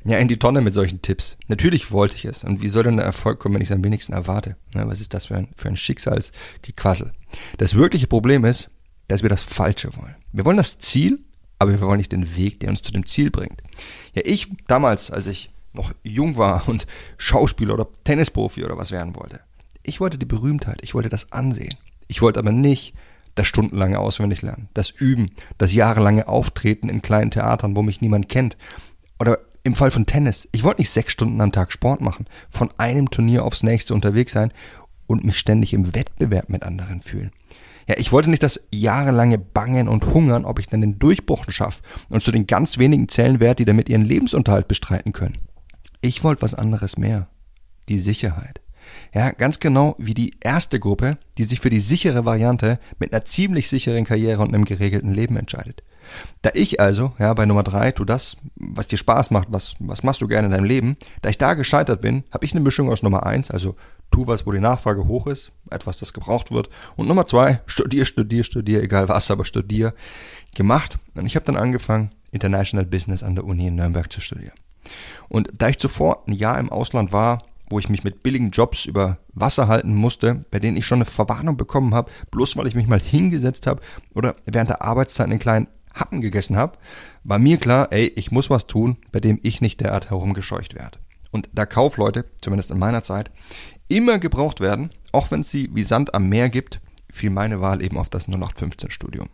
Ja, 0.05 0.17
in 0.17 0.27
die 0.27 0.37
Tonne 0.37 0.61
mit 0.61 0.73
solchen 0.73 1.01
Tipps. 1.01 1.37
Natürlich 1.47 1.91
wollte 1.91 2.15
ich 2.15 2.25
es. 2.25 2.43
Und 2.43 2.61
wie 2.61 2.67
soll 2.67 2.83
denn 2.83 2.97
der 2.97 3.05
Erfolg 3.05 3.39
kommen, 3.39 3.55
wenn 3.55 3.61
ich 3.61 3.69
es 3.69 3.75
am 3.75 3.83
wenigsten 3.83 4.11
erwarte? 4.11 4.57
Ja, 4.73 4.85
was 4.87 4.99
ist 4.99 5.13
das 5.13 5.27
für 5.27 5.37
ein, 5.37 5.47
für 5.55 5.69
ein 5.69 5.77
Schicksalsgequassel? 5.77 7.13
Das 7.57 7.75
wirkliche 7.75 8.07
Problem 8.07 8.43
ist, 8.43 8.69
dass 9.07 9.23
wir 9.23 9.29
das 9.29 9.41
Falsche 9.41 9.95
wollen. 9.95 10.15
Wir 10.33 10.45
wollen 10.45 10.57
das 10.57 10.77
Ziel 10.79 11.19
aber 11.59 11.71
wir 11.71 11.81
wollen 11.81 11.97
nicht 11.97 12.11
den 12.11 12.35
Weg, 12.35 12.59
der 12.59 12.69
uns 12.69 12.81
zu 12.81 12.91
dem 12.91 13.05
Ziel 13.05 13.31
bringt. 13.31 13.61
Ja, 14.13 14.21
ich 14.25 14.49
damals, 14.67 15.11
als 15.11 15.27
ich 15.27 15.49
noch 15.73 15.91
jung 16.03 16.37
war 16.37 16.67
und 16.67 16.85
Schauspieler 17.17 17.73
oder 17.73 17.87
Tennisprofi 18.03 18.63
oder 18.63 18.77
was 18.77 18.91
werden 18.91 19.15
wollte, 19.15 19.39
ich 19.83 19.99
wollte 19.99 20.17
die 20.17 20.25
Berühmtheit, 20.25 20.79
ich 20.81 20.93
wollte 20.93 21.09
das 21.09 21.31
Ansehen. 21.31 21.75
Ich 22.07 22.21
wollte 22.21 22.39
aber 22.39 22.51
nicht 22.51 22.93
das 23.35 23.47
stundenlange 23.47 23.99
Auswendiglernen, 23.99 24.69
das 24.73 24.91
Üben, 24.91 25.31
das 25.57 25.73
jahrelange 25.73 26.27
Auftreten 26.27 26.89
in 26.89 27.01
kleinen 27.01 27.31
Theatern, 27.31 27.75
wo 27.75 27.81
mich 27.81 28.01
niemand 28.01 28.29
kennt. 28.29 28.57
Oder 29.19 29.39
im 29.63 29.75
Fall 29.75 29.91
von 29.91 30.05
Tennis, 30.05 30.47
ich 30.51 30.63
wollte 30.63 30.81
nicht 30.81 30.91
sechs 30.91 31.13
Stunden 31.13 31.41
am 31.41 31.51
Tag 31.51 31.71
Sport 31.71 32.01
machen, 32.01 32.27
von 32.49 32.69
einem 32.77 33.09
Turnier 33.09 33.43
aufs 33.43 33.63
nächste 33.63 33.93
unterwegs 33.93 34.33
sein 34.33 34.51
und 35.07 35.23
mich 35.23 35.37
ständig 35.37 35.73
im 35.73 35.95
Wettbewerb 35.95 36.49
mit 36.49 36.63
anderen 36.63 37.01
fühlen. 37.01 37.31
Ja, 37.87 37.95
ich 37.97 38.11
wollte 38.11 38.29
nicht 38.29 38.43
das 38.43 38.67
jahrelange 38.71 39.37
Bangen 39.37 39.87
und 39.87 40.13
Hungern, 40.13 40.45
ob 40.45 40.59
ich 40.59 40.67
dann 40.67 40.81
den 40.81 40.99
Durchbruch 40.99 41.45
schaffe 41.49 41.81
und 42.09 42.23
zu 42.23 42.31
den 42.31 42.47
ganz 42.47 42.77
wenigen 42.77 43.09
zählen 43.09 43.39
werde, 43.39 43.57
die 43.57 43.65
damit 43.65 43.89
ihren 43.89 44.05
Lebensunterhalt 44.05 44.67
bestreiten 44.67 45.11
können. 45.11 45.37
Ich 46.01 46.23
wollte 46.23 46.41
was 46.41 46.53
anderes 46.53 46.97
mehr. 46.97 47.27
Die 47.89 47.99
Sicherheit. 47.99 48.61
Ja, 49.13 49.31
ganz 49.31 49.59
genau 49.59 49.95
wie 49.97 50.13
die 50.13 50.35
erste 50.41 50.79
Gruppe, 50.79 51.17
die 51.37 51.43
sich 51.43 51.59
für 51.59 51.69
die 51.69 51.79
sichere 51.79 52.25
Variante 52.25 52.79
mit 52.99 53.13
einer 53.13 53.25
ziemlich 53.25 53.69
sicheren 53.69 54.05
Karriere 54.05 54.41
und 54.41 54.53
einem 54.53 54.65
geregelten 54.65 55.11
Leben 55.11 55.37
entscheidet. 55.37 55.83
Da 56.41 56.51
ich 56.53 56.79
also, 56.79 57.13
ja, 57.19 57.33
bei 57.33 57.45
Nummer 57.45 57.63
drei, 57.63 57.91
tu 57.91 58.05
das, 58.05 58.37
was 58.55 58.87
dir 58.87 58.97
Spaß 58.97 59.31
macht, 59.31 59.47
was, 59.51 59.75
was 59.79 60.03
machst 60.03 60.21
du 60.21 60.27
gerne 60.27 60.45
in 60.45 60.51
deinem 60.51 60.65
Leben, 60.65 60.97
da 61.21 61.29
ich 61.29 61.37
da 61.37 61.53
gescheitert 61.53 62.01
bin, 62.01 62.23
habe 62.31 62.45
ich 62.45 62.53
eine 62.53 62.61
Mischung 62.61 62.89
aus 62.89 63.03
Nummer 63.03 63.25
eins, 63.25 63.51
also 63.51 63.75
tu 64.11 64.27
was, 64.27 64.45
wo 64.45 64.51
die 64.51 64.59
Nachfrage 64.59 65.07
hoch 65.07 65.27
ist, 65.27 65.51
etwas, 65.71 65.97
das 65.97 66.13
gebraucht 66.13 66.51
wird, 66.51 66.69
und 66.95 67.07
Nummer 67.07 67.25
zwei, 67.25 67.61
studier, 67.65 68.05
studier, 68.05 68.43
studier, 68.43 68.83
egal 68.83 69.09
was, 69.09 69.31
aber 69.31 69.45
studier, 69.45 69.93
gemacht. 70.55 70.99
Und 71.15 71.25
ich 71.25 71.35
habe 71.35 71.45
dann 71.45 71.57
angefangen, 71.57 72.11
International 72.31 72.85
Business 72.85 73.23
an 73.23 73.35
der 73.35 73.45
Uni 73.45 73.67
in 73.67 73.75
Nürnberg 73.75 74.11
zu 74.11 74.21
studieren. 74.21 74.53
Und 75.29 75.49
da 75.57 75.69
ich 75.69 75.77
zuvor 75.77 76.23
ein 76.27 76.33
Jahr 76.33 76.59
im 76.59 76.69
Ausland 76.71 77.11
war, 77.11 77.43
wo 77.69 77.79
ich 77.79 77.89
mich 77.89 78.03
mit 78.03 78.21
billigen 78.21 78.51
Jobs 78.51 78.85
über 78.85 79.17
Wasser 79.33 79.67
halten 79.67 79.95
musste, 79.95 80.45
bei 80.51 80.59
denen 80.59 80.77
ich 80.77 80.85
schon 80.85 80.97
eine 80.97 81.05
Verwarnung 81.05 81.57
bekommen 81.57 81.95
habe, 81.95 82.11
bloß 82.29 82.55
weil 82.57 82.67
ich 82.67 82.75
mich 82.75 82.87
mal 82.87 82.99
hingesetzt 82.99 83.65
habe 83.65 83.81
oder 84.13 84.35
während 84.45 84.69
der 84.69 84.83
Arbeitszeit 84.83 85.27
einen 85.27 85.39
kleinen 85.39 85.67
Happen 85.93 86.21
gegessen 86.21 86.57
habe, 86.57 86.77
war 87.23 87.39
mir 87.39 87.57
klar, 87.57 87.87
ey, 87.91 88.11
ich 88.15 88.31
muss 88.31 88.49
was 88.49 88.67
tun, 88.67 88.97
bei 89.11 89.19
dem 89.19 89.39
ich 89.43 89.61
nicht 89.61 89.81
derart 89.81 90.09
herumgescheucht 90.09 90.75
werde. 90.75 90.99
Und 91.31 91.49
da 91.53 91.65
Kaufleute, 91.65 92.25
zumindest 92.41 92.71
in 92.71 92.79
meiner 92.79 93.03
Zeit, 93.03 93.31
immer 93.87 94.19
gebraucht 94.19 94.59
werden, 94.59 94.91
auch 95.11 95.31
wenn 95.31 95.41
es 95.41 95.49
sie 95.49 95.69
wie 95.73 95.83
Sand 95.83 96.13
am 96.13 96.29
Meer 96.29 96.49
gibt, 96.49 96.79
fiel 97.11 97.29
meine 97.29 97.61
Wahl 97.61 97.81
eben 97.81 97.97
auf 97.97 98.09
das 98.09 98.27
0815-Studium. 98.27 99.29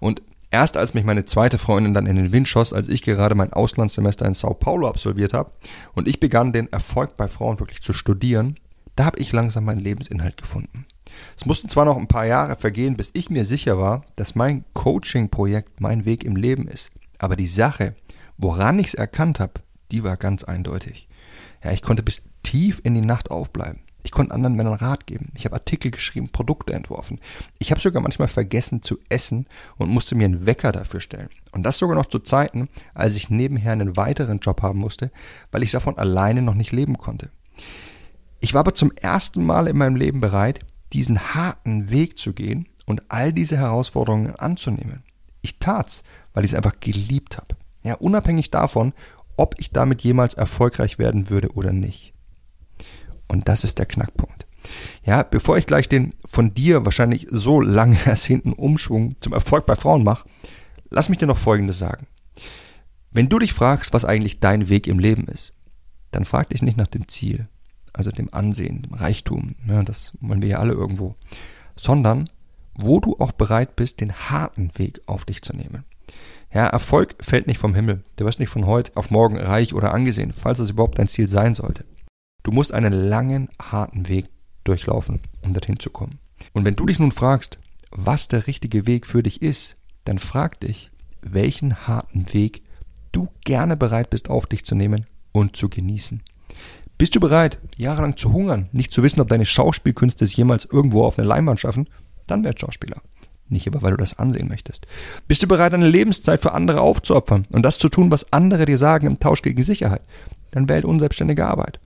Und 0.00 0.22
erst 0.50 0.76
als 0.76 0.94
mich 0.94 1.04
meine 1.04 1.24
zweite 1.24 1.58
Freundin 1.58 1.94
dann 1.94 2.06
in 2.06 2.16
den 2.16 2.32
Wind 2.32 2.48
schoss, 2.48 2.72
als 2.72 2.88
ich 2.88 3.02
gerade 3.02 3.34
mein 3.34 3.52
Auslandssemester 3.52 4.26
in 4.26 4.34
Sao 4.34 4.54
Paulo 4.54 4.88
absolviert 4.88 5.32
habe 5.32 5.52
und 5.94 6.08
ich 6.08 6.20
begann 6.20 6.52
den 6.52 6.72
Erfolg 6.72 7.16
bei 7.16 7.28
Frauen 7.28 7.58
wirklich 7.58 7.82
zu 7.82 7.92
studieren, 7.92 8.56
da 8.96 9.06
habe 9.06 9.18
ich 9.18 9.32
langsam 9.32 9.64
meinen 9.64 9.80
Lebensinhalt 9.80 10.36
gefunden. 10.36 10.86
Es 11.36 11.46
mussten 11.46 11.68
zwar 11.68 11.84
noch 11.84 11.96
ein 11.96 12.08
paar 12.08 12.26
Jahre 12.26 12.56
vergehen, 12.56 12.96
bis 12.96 13.10
ich 13.14 13.30
mir 13.30 13.44
sicher 13.44 13.78
war, 13.78 14.04
dass 14.16 14.34
mein 14.34 14.64
Coaching-Projekt 14.74 15.80
mein 15.80 16.04
Weg 16.04 16.24
im 16.24 16.36
Leben 16.36 16.68
ist. 16.68 16.90
Aber 17.18 17.36
die 17.36 17.46
Sache, 17.46 17.94
woran 18.36 18.78
ich 18.78 18.88
es 18.88 18.94
erkannt 18.94 19.40
habe, 19.40 19.54
die 19.90 20.04
war 20.04 20.16
ganz 20.16 20.44
eindeutig. 20.44 21.08
Ja, 21.62 21.72
ich 21.72 21.82
konnte 21.82 22.02
bis 22.02 22.22
tief 22.42 22.80
in 22.84 22.94
die 22.94 23.00
Nacht 23.00 23.30
aufbleiben. 23.30 23.80
Ich 24.04 24.10
konnte 24.10 24.34
anderen 24.34 24.54
Männern 24.54 24.74
Rat 24.74 25.06
geben. 25.06 25.32
Ich 25.34 25.46
habe 25.46 25.56
Artikel 25.56 25.90
geschrieben, 25.90 26.28
Produkte 26.28 26.74
entworfen. 26.74 27.20
Ich 27.58 27.70
habe 27.70 27.80
sogar 27.80 28.02
manchmal 28.02 28.28
vergessen 28.28 28.82
zu 28.82 28.98
essen 29.08 29.46
und 29.78 29.88
musste 29.88 30.14
mir 30.14 30.26
einen 30.26 30.44
Wecker 30.44 30.72
dafür 30.72 31.00
stellen. 31.00 31.30
Und 31.52 31.62
das 31.62 31.78
sogar 31.78 31.96
noch 31.96 32.06
zu 32.06 32.18
Zeiten, 32.18 32.68
als 32.92 33.16
ich 33.16 33.30
nebenher 33.30 33.72
einen 33.72 33.96
weiteren 33.96 34.40
Job 34.40 34.60
haben 34.60 34.78
musste, 34.78 35.10
weil 35.50 35.62
ich 35.62 35.70
davon 35.70 35.96
alleine 35.96 36.42
noch 36.42 36.54
nicht 36.54 36.70
leben 36.70 36.98
konnte. 36.98 37.30
Ich 38.40 38.52
war 38.52 38.60
aber 38.60 38.74
zum 38.74 38.92
ersten 38.92 39.42
Mal 39.42 39.68
in 39.68 39.78
meinem 39.78 39.96
Leben 39.96 40.20
bereit, 40.20 40.60
diesen 40.94 41.34
harten 41.34 41.90
Weg 41.90 42.18
zu 42.18 42.32
gehen 42.32 42.68
und 42.86 43.02
all 43.08 43.32
diese 43.32 43.56
Herausforderungen 43.56 44.34
anzunehmen. 44.36 45.02
Ich 45.42 45.58
tat's, 45.58 46.04
weil 46.32 46.44
ich 46.44 46.52
es 46.52 46.56
einfach 46.56 46.80
geliebt 46.80 47.36
habe. 47.36 47.56
Ja, 47.82 47.94
unabhängig 47.94 48.50
davon, 48.50 48.94
ob 49.36 49.56
ich 49.58 49.70
damit 49.72 50.02
jemals 50.02 50.34
erfolgreich 50.34 50.98
werden 50.98 51.28
würde 51.28 51.52
oder 51.52 51.72
nicht. 51.72 52.14
Und 53.26 53.48
das 53.48 53.64
ist 53.64 53.78
der 53.78 53.86
Knackpunkt. 53.86 54.46
Ja, 55.04 55.22
bevor 55.22 55.58
ich 55.58 55.66
gleich 55.66 55.88
den 55.88 56.14
von 56.24 56.54
dir 56.54 56.84
wahrscheinlich 56.84 57.26
so 57.30 57.60
lange 57.60 57.98
ersehnten 58.06 58.52
Umschwung 58.52 59.16
zum 59.20 59.32
Erfolg 59.32 59.66
bei 59.66 59.76
Frauen 59.76 60.04
mache, 60.04 60.28
lass 60.90 61.08
mich 61.08 61.18
dir 61.18 61.26
noch 61.26 61.36
Folgendes 61.36 61.78
sagen. 61.78 62.06
Wenn 63.10 63.28
du 63.28 63.38
dich 63.38 63.52
fragst, 63.52 63.92
was 63.92 64.04
eigentlich 64.04 64.40
dein 64.40 64.68
Weg 64.68 64.86
im 64.86 64.98
Leben 64.98 65.26
ist, 65.26 65.52
dann 66.10 66.24
frag 66.24 66.50
dich 66.50 66.62
nicht 66.62 66.76
nach 66.76 66.86
dem 66.86 67.08
Ziel, 67.08 67.48
also 67.94 68.10
dem 68.10 68.32
Ansehen, 68.32 68.82
dem 68.82 68.92
Reichtum, 68.92 69.54
ja, 69.66 69.82
das 69.82 70.12
wollen 70.20 70.42
wir 70.42 70.50
ja 70.50 70.58
alle 70.58 70.74
irgendwo, 70.74 71.14
sondern 71.76 72.28
wo 72.76 73.00
du 73.00 73.16
auch 73.18 73.32
bereit 73.32 73.76
bist, 73.76 74.00
den 74.00 74.12
harten 74.12 74.70
Weg 74.76 75.00
auf 75.06 75.24
dich 75.24 75.42
zu 75.42 75.56
nehmen. 75.56 75.84
Ja, 76.52 76.66
Erfolg 76.66 77.16
fällt 77.20 77.46
nicht 77.46 77.58
vom 77.58 77.74
Himmel. 77.74 78.04
Du 78.16 78.24
wirst 78.24 78.38
nicht 78.38 78.48
von 78.48 78.66
heute 78.66 78.92
auf 78.96 79.10
morgen 79.10 79.38
reich 79.38 79.74
oder 79.74 79.94
angesehen, 79.94 80.32
falls 80.32 80.58
das 80.58 80.70
überhaupt 80.70 80.98
dein 80.98 81.08
Ziel 81.08 81.28
sein 81.28 81.54
sollte. 81.54 81.84
Du 82.42 82.52
musst 82.52 82.72
einen 82.72 82.92
langen, 82.92 83.48
harten 83.60 84.08
Weg 84.08 84.28
durchlaufen, 84.64 85.20
um 85.42 85.52
dorthin 85.52 85.78
zu 85.78 85.90
kommen. 85.90 86.18
Und 86.52 86.64
wenn 86.64 86.76
du 86.76 86.86
dich 86.86 86.98
nun 86.98 87.12
fragst, 87.12 87.58
was 87.90 88.28
der 88.28 88.46
richtige 88.46 88.86
Weg 88.86 89.06
für 89.06 89.22
dich 89.22 89.40
ist, 89.40 89.76
dann 90.04 90.18
frag 90.18 90.60
dich, 90.60 90.90
welchen 91.22 91.86
harten 91.86 92.32
Weg 92.32 92.62
du 93.12 93.28
gerne 93.44 93.76
bereit 93.76 94.10
bist 94.10 94.28
auf 94.28 94.46
dich 94.46 94.64
zu 94.64 94.74
nehmen 94.74 95.06
und 95.32 95.56
zu 95.56 95.68
genießen. 95.68 96.22
Bist 96.96 97.14
du 97.14 97.20
bereit, 97.20 97.58
jahrelang 97.76 98.16
zu 98.16 98.32
hungern, 98.32 98.68
nicht 98.72 98.92
zu 98.92 99.02
wissen, 99.02 99.20
ob 99.20 99.28
deine 99.28 99.46
Schauspielkünste 99.46 100.24
es 100.24 100.36
jemals 100.36 100.64
irgendwo 100.64 101.04
auf 101.04 101.18
eine 101.18 101.26
Leinwand 101.26 101.58
schaffen? 101.58 101.88
Dann 102.26 102.44
werd 102.44 102.60
Schauspieler. 102.60 103.02
Nicht 103.48 103.66
aber, 103.66 103.82
weil 103.82 103.90
du 103.90 103.96
das 103.98 104.18
ansehen 104.18 104.48
möchtest. 104.48 104.86
Bist 105.28 105.42
du 105.42 105.48
bereit, 105.48 105.72
deine 105.72 105.88
Lebenszeit 105.88 106.40
für 106.40 106.52
andere 106.52 106.80
aufzuopfern 106.80 107.46
und 107.50 107.62
das 107.62 107.78
zu 107.78 107.88
tun, 107.88 108.10
was 108.10 108.32
andere 108.32 108.64
dir 108.64 108.78
sagen 108.78 109.06
im 109.06 109.20
Tausch 109.20 109.42
gegen 109.42 109.62
Sicherheit? 109.62 110.02
Dann 110.52 110.68
wähl 110.68 110.84
unselbstständige 110.84 111.46
Arbeit. 111.46 111.80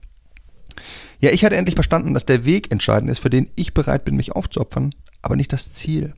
Ja, 1.19 1.31
ich 1.31 1.43
hatte 1.43 1.57
endlich 1.57 1.75
verstanden, 1.75 2.13
dass 2.13 2.25
der 2.25 2.45
Weg 2.45 2.71
entscheidend 2.71 3.11
ist, 3.11 3.19
für 3.19 3.29
den 3.29 3.49
ich 3.55 3.73
bereit 3.73 4.05
bin, 4.05 4.15
mich 4.15 4.31
aufzuopfern, 4.31 4.95
aber 5.21 5.35
nicht 5.35 5.51
das 5.51 5.73
Ziel. 5.73 6.13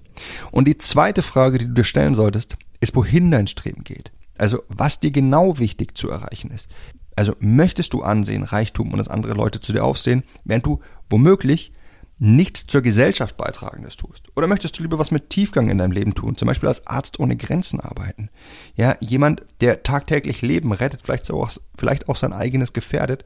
Und 0.52 0.68
die 0.68 0.78
zweite 0.78 1.24
Frage, 1.24 1.58
die 1.58 1.66
du 1.66 1.74
dir 1.74 1.84
stellen 1.84 2.14
solltest, 2.14 2.58
ist, 2.82 2.96
wohin 2.96 3.32
dein 3.32 3.48
Streben 3.48 3.84
geht. 3.84 4.12
Also, 4.38 4.64
was 4.68 5.00
dir 5.00 5.12
genau 5.12 5.60
wichtig 5.60 5.98
zu 5.98 6.10
erreichen 6.10 6.52
ist. 6.52 6.70
Also, 7.16 7.36
möchtest 7.40 7.94
du 7.94 8.04
Ansehen, 8.04 8.44
Reichtum 8.44 8.92
und 8.92 8.98
dass 8.98 9.08
andere 9.08 9.34
Leute 9.34 9.60
zu 9.60 9.74
dir 9.74 9.84
aufsehen, 9.84 10.24
während 10.44 10.66
du 10.66 10.80
womöglich 11.10 11.74
nichts 12.20 12.68
zur 12.68 12.82
Gesellschaft 12.82 13.36
beitragendes 13.38 13.98
tust? 13.98 14.28
Oder 14.36 14.48
möchtest 14.48 14.78
du 14.78 14.84
lieber 14.84 15.00
was 15.00 15.12
mit 15.12 15.30
Tiefgang 15.30 15.70
in 15.70 15.78
deinem 15.78 15.92
Leben 15.92 16.14
tun, 16.14 16.38
zum 16.38 16.48
Beispiel 16.48 16.70
als 16.70 16.86
Arzt 16.88 17.20
ohne 17.20 17.36
Grenzen 17.36 17.80
arbeiten? 17.80 18.30
Ja, 18.76 18.96
jemand, 19.00 19.44
der 19.60 19.84
tagtäglich 19.84 20.42
Leben 20.42 20.72
rettet, 20.72 21.02
vielleicht 21.04 21.32
auch, 21.32 21.50
vielleicht 21.76 22.08
auch 22.10 22.16
sein 22.16 22.34
eigenes 22.34 22.74
gefährdet 22.74 23.26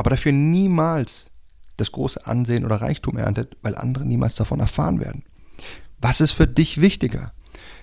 aber 0.00 0.08
dafür 0.08 0.32
niemals 0.32 1.30
das 1.76 1.92
große 1.92 2.26
Ansehen 2.26 2.64
oder 2.64 2.76
Reichtum 2.76 3.18
erntet, 3.18 3.58
weil 3.60 3.74
andere 3.74 4.06
niemals 4.06 4.34
davon 4.34 4.58
erfahren 4.58 4.98
werden. 4.98 5.24
Was 5.98 6.22
ist 6.22 6.32
für 6.32 6.46
dich 6.46 6.80
wichtiger? 6.80 7.34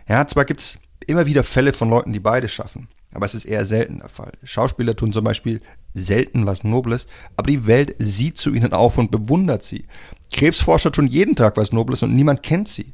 Ja, 0.09 0.25
zwar 0.25 0.45
gibt 0.45 0.61
es 0.61 0.79
immer 1.05 1.27
wieder 1.27 1.43
Fälle 1.43 1.73
von 1.73 1.91
Leuten, 1.91 2.13
die 2.13 2.19
beides 2.19 2.51
schaffen, 2.51 2.87
aber 3.17 3.25
es 3.25 3.33
ist 3.33 3.45
eher 3.45 3.65
selten 3.65 3.97
der 3.97 4.09
Fall. 4.09 4.33
Schauspieler 4.43 4.95
tun 4.95 5.11
zum 5.11 5.23
Beispiel 5.23 5.59
selten 5.95 6.45
was 6.45 6.63
Nobles, 6.63 7.07
aber 7.35 7.49
die 7.49 7.65
Welt 7.65 7.95
sieht 7.97 8.37
zu 8.37 8.53
ihnen 8.53 8.73
auf 8.73 8.99
und 8.99 9.09
bewundert 9.09 9.63
sie. 9.63 9.85
Krebsforscher 10.31 10.91
tun 10.91 11.07
jeden 11.07 11.35
Tag 11.35 11.57
was 11.57 11.73
Nobles 11.73 12.03
und 12.03 12.15
niemand 12.15 12.43
kennt 12.43 12.67
sie. 12.67 12.93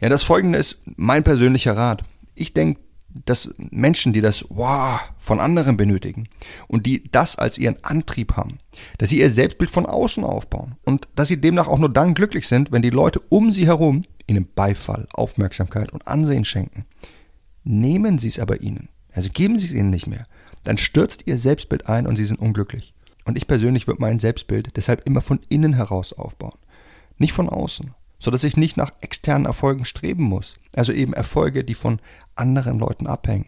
Ja, 0.00 0.08
das 0.08 0.22
folgende 0.22 0.60
ist 0.60 0.82
mein 0.94 1.24
persönlicher 1.24 1.76
Rat. 1.76 2.04
Ich 2.36 2.54
denke, 2.54 2.80
dass 3.08 3.52
Menschen, 3.58 4.12
die 4.12 4.20
das 4.20 4.44
wow 4.48 5.00
von 5.18 5.40
anderen 5.40 5.76
benötigen 5.76 6.28
und 6.68 6.86
die 6.86 7.10
das 7.10 7.34
als 7.34 7.58
ihren 7.58 7.82
Antrieb 7.82 8.36
haben, 8.36 8.58
dass 8.98 9.10
sie 9.10 9.18
ihr 9.18 9.30
Selbstbild 9.30 9.72
von 9.72 9.86
außen 9.86 10.22
aufbauen 10.22 10.76
und 10.84 11.08
dass 11.16 11.26
sie 11.26 11.40
demnach 11.40 11.66
auch 11.66 11.78
nur 11.78 11.92
dann 11.92 12.14
glücklich 12.14 12.46
sind, 12.46 12.70
wenn 12.70 12.82
die 12.82 12.90
Leute 12.90 13.20
um 13.28 13.50
sie 13.50 13.66
herum 13.66 14.04
ihnen 14.28 14.46
Beifall, 14.54 15.08
Aufmerksamkeit 15.12 15.92
und 15.92 16.06
Ansehen 16.06 16.44
schenken. 16.44 16.86
Nehmen 17.64 18.20
sie 18.20 18.28
es 18.28 18.38
aber 18.38 18.60
ihnen, 18.60 18.88
also 19.12 19.30
geben 19.30 19.58
sie 19.58 19.66
es 19.66 19.72
ihnen 19.72 19.90
nicht 19.90 20.06
mehr, 20.06 20.26
dann 20.64 20.78
stürzt 20.78 21.26
ihr 21.26 21.38
Selbstbild 21.38 21.88
ein 21.88 22.06
und 22.06 22.16
sie 22.16 22.24
sind 22.24 22.40
unglücklich. 22.40 22.94
Und 23.24 23.36
ich 23.36 23.46
persönlich 23.46 23.86
würde 23.86 24.00
mein 24.00 24.18
Selbstbild 24.18 24.76
deshalb 24.76 25.06
immer 25.06 25.20
von 25.20 25.40
innen 25.48 25.74
heraus 25.74 26.12
aufbauen, 26.12 26.58
nicht 27.18 27.32
von 27.32 27.48
außen 27.48 27.94
so 28.22 28.30
dass 28.30 28.44
ich 28.44 28.56
nicht 28.56 28.76
nach 28.76 28.92
externen 29.00 29.46
Erfolgen 29.46 29.84
streben 29.84 30.22
muss. 30.22 30.54
Also 30.76 30.92
eben 30.92 31.12
Erfolge, 31.12 31.64
die 31.64 31.74
von 31.74 31.98
anderen 32.36 32.78
Leuten 32.78 33.08
abhängen. 33.08 33.46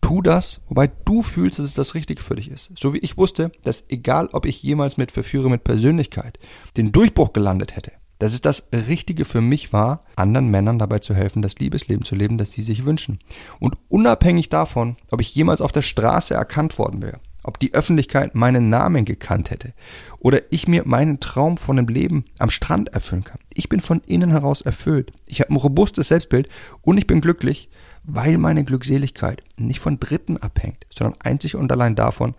Tu 0.00 0.22
das, 0.22 0.62
wobei 0.68 0.86
du 0.86 1.22
fühlst, 1.22 1.58
dass 1.58 1.66
es 1.66 1.74
das 1.74 1.94
Richtige 1.94 2.22
für 2.22 2.36
dich 2.36 2.50
ist. 2.50 2.72
So 2.74 2.94
wie 2.94 2.98
ich 2.98 3.18
wusste, 3.18 3.52
dass 3.64 3.84
egal 3.88 4.30
ob 4.32 4.46
ich 4.46 4.62
jemals 4.62 4.96
mit 4.96 5.12
Verführer 5.12 5.50
mit 5.50 5.62
Persönlichkeit 5.62 6.38
den 6.78 6.90
Durchbruch 6.90 7.34
gelandet 7.34 7.76
hätte, 7.76 7.92
dass 8.18 8.32
es 8.32 8.40
das 8.40 8.68
Richtige 8.72 9.24
für 9.24 9.40
mich 9.40 9.72
war, 9.72 10.04
anderen 10.16 10.50
Männern 10.50 10.78
dabei 10.78 11.00
zu 11.00 11.14
helfen, 11.14 11.42
das 11.42 11.58
Liebesleben 11.58 12.04
zu 12.04 12.14
leben, 12.14 12.38
das 12.38 12.52
sie 12.52 12.62
sich 12.62 12.84
wünschen. 12.84 13.18
Und 13.58 13.76
unabhängig 13.88 14.48
davon, 14.48 14.96
ob 15.10 15.20
ich 15.20 15.34
jemals 15.34 15.60
auf 15.60 15.72
der 15.72 15.82
Straße 15.82 16.34
erkannt 16.34 16.78
worden 16.78 17.02
wäre, 17.02 17.20
ob 17.42 17.58
die 17.58 17.74
Öffentlichkeit 17.74 18.34
meinen 18.34 18.70
Namen 18.70 19.04
gekannt 19.04 19.50
hätte 19.50 19.72
oder 20.18 20.40
ich 20.50 20.66
mir 20.66 20.82
meinen 20.86 21.20
Traum 21.20 21.56
von 21.56 21.78
einem 21.78 21.88
Leben 21.88 22.24
am 22.38 22.50
Strand 22.50 22.88
erfüllen 22.88 23.24
kann. 23.24 23.38
Ich 23.52 23.68
bin 23.68 23.80
von 23.80 24.00
innen 24.06 24.30
heraus 24.30 24.62
erfüllt. 24.62 25.12
Ich 25.26 25.40
habe 25.40 25.52
ein 25.52 25.56
robustes 25.56 26.08
Selbstbild 26.08 26.48
und 26.82 26.98
ich 26.98 27.06
bin 27.06 27.20
glücklich, 27.20 27.68
weil 28.02 28.38
meine 28.38 28.64
Glückseligkeit 28.64 29.42
nicht 29.56 29.80
von 29.80 30.00
Dritten 30.00 30.36
abhängt, 30.38 30.86
sondern 30.90 31.20
einzig 31.20 31.56
und 31.56 31.70
allein 31.70 31.96
davon, 31.96 32.34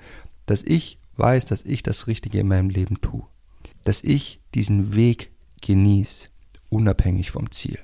dass 0.46 0.64
ich 0.64 0.98
weiß, 1.18 1.46
dass 1.46 1.64
ich 1.64 1.84
das 1.84 2.08
Richtige 2.08 2.40
in 2.40 2.48
meinem 2.48 2.70
Leben 2.70 3.02
tue. 3.02 3.24
Dass 3.84 4.04
ich 4.04 4.42
diesen 4.54 4.96
Weg 4.96 5.32
genieße, 5.62 6.30
unabhängig 6.70 7.32
vom 7.32 7.52
Ziel. 7.52 7.80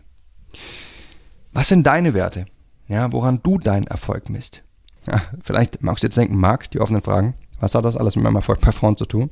Was 1.51 1.67
sind 1.67 1.85
deine 1.85 2.13
Werte? 2.13 2.45
Ja, 2.87 3.11
woran 3.11 3.41
du 3.41 3.57
deinen 3.57 3.87
Erfolg 3.87 4.29
misst? 4.29 4.63
Ja, 5.07 5.21
vielleicht 5.43 5.81
magst 5.81 6.03
du 6.03 6.07
jetzt 6.07 6.17
denken, 6.17 6.35
Marc, 6.35 6.71
die 6.71 6.79
offenen 6.79 7.01
Fragen. 7.01 7.35
Was 7.59 7.75
hat 7.75 7.85
das 7.85 7.97
alles 7.97 8.15
mit 8.15 8.23
meinem 8.23 8.37
Erfolg 8.37 8.61
bei 8.61 8.71
Frauen 8.71 8.97
zu 8.97 9.05
tun? 9.05 9.29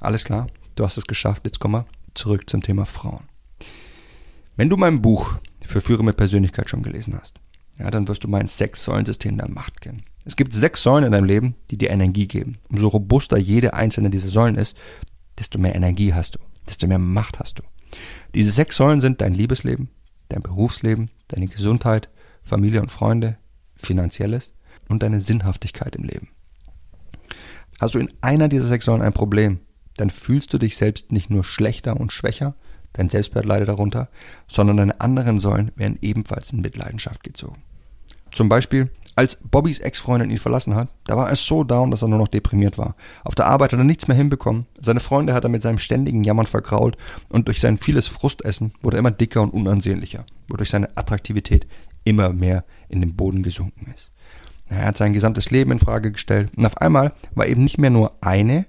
Alles 0.00 0.24
klar, 0.24 0.48
du 0.74 0.84
hast 0.84 0.98
es 0.98 1.04
geschafft. 1.04 1.42
Jetzt 1.44 1.60
kommen 1.60 1.74
wir 1.74 1.86
zurück 2.14 2.48
zum 2.48 2.62
Thema 2.62 2.84
Frauen. 2.84 3.24
Wenn 4.56 4.68
du 4.68 4.76
mein 4.76 5.00
Buch 5.00 5.34
für 5.64 5.80
Führer 5.80 6.02
mit 6.02 6.16
Persönlichkeit 6.16 6.68
schon 6.68 6.82
gelesen 6.82 7.16
hast, 7.18 7.40
ja, 7.78 7.90
dann 7.90 8.08
wirst 8.08 8.24
du 8.24 8.28
mein 8.28 8.46
Sechs-Säulen-System 8.46 9.38
der 9.38 9.48
Macht 9.48 9.80
kennen. 9.80 10.04
Es 10.26 10.36
gibt 10.36 10.52
sechs 10.52 10.82
Säulen 10.82 11.04
in 11.04 11.12
deinem 11.12 11.24
Leben, 11.24 11.54
die 11.70 11.78
dir 11.78 11.90
Energie 11.90 12.26
geben. 12.28 12.58
Umso 12.68 12.88
robuster 12.88 13.38
jede 13.38 13.72
einzelne 13.72 14.10
dieser 14.10 14.28
Säulen 14.28 14.56
ist, 14.56 14.76
desto 15.38 15.58
mehr 15.58 15.74
Energie 15.74 16.12
hast 16.12 16.34
du, 16.34 16.38
desto 16.68 16.86
mehr 16.86 16.98
Macht 16.98 17.40
hast 17.40 17.58
du. 17.58 17.62
Diese 18.34 18.52
sechs 18.52 18.76
Säulen 18.76 19.00
sind 19.00 19.20
dein 19.20 19.34
Liebesleben, 19.34 19.90
dein 20.28 20.42
Berufsleben, 20.42 21.10
deine 21.28 21.48
Gesundheit, 21.48 22.08
Familie 22.42 22.80
und 22.80 22.90
Freunde, 22.90 23.36
finanzielles 23.74 24.54
und 24.88 25.02
deine 25.02 25.20
Sinnhaftigkeit 25.20 25.96
im 25.96 26.04
Leben. 26.04 26.28
Hast 27.80 27.94
du 27.94 27.98
in 27.98 28.12
einer 28.20 28.48
dieser 28.48 28.66
sechs 28.66 28.84
Säulen 28.84 29.02
ein 29.02 29.12
Problem, 29.12 29.60
dann 29.96 30.10
fühlst 30.10 30.52
du 30.52 30.58
dich 30.58 30.76
selbst 30.76 31.12
nicht 31.12 31.30
nur 31.30 31.44
schlechter 31.44 31.98
und 31.98 32.12
schwächer, 32.12 32.54
dein 32.92 33.08
Selbstwert 33.08 33.44
leidet 33.44 33.68
darunter, 33.68 34.08
sondern 34.46 34.76
deine 34.76 35.00
anderen 35.00 35.38
Säulen 35.38 35.72
werden 35.76 35.98
ebenfalls 36.02 36.52
in 36.52 36.60
Mitleidenschaft 36.60 37.22
gezogen. 37.22 37.62
Zum 38.32 38.48
Beispiel, 38.48 38.90
als 39.20 39.36
Bobbys 39.36 39.80
Ex-Freundin 39.80 40.30
ihn 40.30 40.38
verlassen 40.38 40.74
hat, 40.74 40.88
da 41.04 41.14
war 41.14 41.28
er 41.28 41.36
so 41.36 41.62
down, 41.62 41.90
dass 41.90 42.00
er 42.00 42.08
nur 42.08 42.18
noch 42.18 42.28
deprimiert 42.28 42.78
war. 42.78 42.96
Auf 43.22 43.34
der 43.34 43.48
Arbeit 43.48 43.74
hat 43.74 43.78
er 43.78 43.84
nichts 43.84 44.08
mehr 44.08 44.16
hinbekommen, 44.16 44.64
seine 44.80 45.00
Freunde 45.00 45.34
hat 45.34 45.44
er 45.44 45.50
mit 45.50 45.60
seinem 45.60 45.76
ständigen 45.76 46.24
Jammern 46.24 46.46
vergrault 46.46 46.96
und 47.28 47.46
durch 47.46 47.60
sein 47.60 47.76
vieles 47.76 48.06
Frustessen 48.06 48.72
wurde 48.80 48.96
er 48.96 49.00
immer 49.00 49.10
dicker 49.10 49.42
und 49.42 49.52
unansehnlicher, 49.52 50.24
wodurch 50.48 50.70
seine 50.70 50.96
Attraktivität 50.96 51.66
immer 52.04 52.32
mehr 52.32 52.64
in 52.88 53.02
den 53.02 53.14
Boden 53.14 53.42
gesunken 53.42 53.92
ist. 53.94 54.10
Er 54.70 54.86
hat 54.86 54.96
sein 54.96 55.12
gesamtes 55.12 55.50
Leben 55.50 55.72
in 55.72 55.80
Frage 55.80 56.12
gestellt 56.12 56.50
und 56.56 56.64
auf 56.64 56.78
einmal 56.78 57.12
war 57.34 57.46
eben 57.46 57.62
nicht 57.62 57.76
mehr 57.76 57.90
nur 57.90 58.16
eine, 58.22 58.64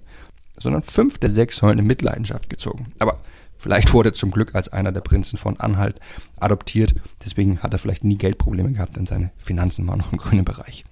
sondern 0.59 0.83
fünf 0.83 1.17
der 1.17 1.29
sechs 1.29 1.55
Säulen 1.55 1.79
in 1.79 1.87
Mitleidenschaft 1.87 2.49
gezogen. 2.49 2.87
Aber 2.99 3.21
Vielleicht 3.61 3.93
wurde 3.93 4.09
er 4.09 4.13
zum 4.13 4.31
Glück 4.31 4.55
als 4.55 4.69
einer 4.69 4.91
der 4.91 5.01
Prinzen 5.01 5.37
von 5.37 5.59
Anhalt 5.59 5.99
adoptiert. 6.39 6.95
Deswegen 7.23 7.59
hat 7.59 7.71
er 7.73 7.77
vielleicht 7.77 8.03
nie 8.03 8.17
Geldprobleme 8.17 8.71
gehabt, 8.71 8.95
denn 8.95 9.05
seine 9.05 9.29
Finanzen 9.37 9.85
waren 9.85 9.99
noch 9.99 10.11
im 10.11 10.17
grünen 10.17 10.43
Bereich. 10.43 10.83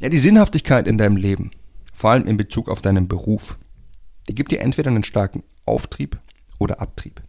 Ja, 0.00 0.08
die 0.08 0.18
Sinnhaftigkeit 0.18 0.88
in 0.88 0.98
deinem 0.98 1.16
Leben, 1.16 1.52
vor 1.94 2.10
allem 2.10 2.26
in 2.26 2.36
Bezug 2.36 2.68
auf 2.68 2.82
deinen 2.82 3.06
Beruf, 3.06 3.56
die 4.28 4.34
gibt 4.34 4.50
dir 4.50 4.60
entweder 4.60 4.90
einen 4.90 5.04
starken 5.04 5.44
Auftrieb 5.66 6.18
oder 6.58 6.80
Abtrieb. 6.80 7.22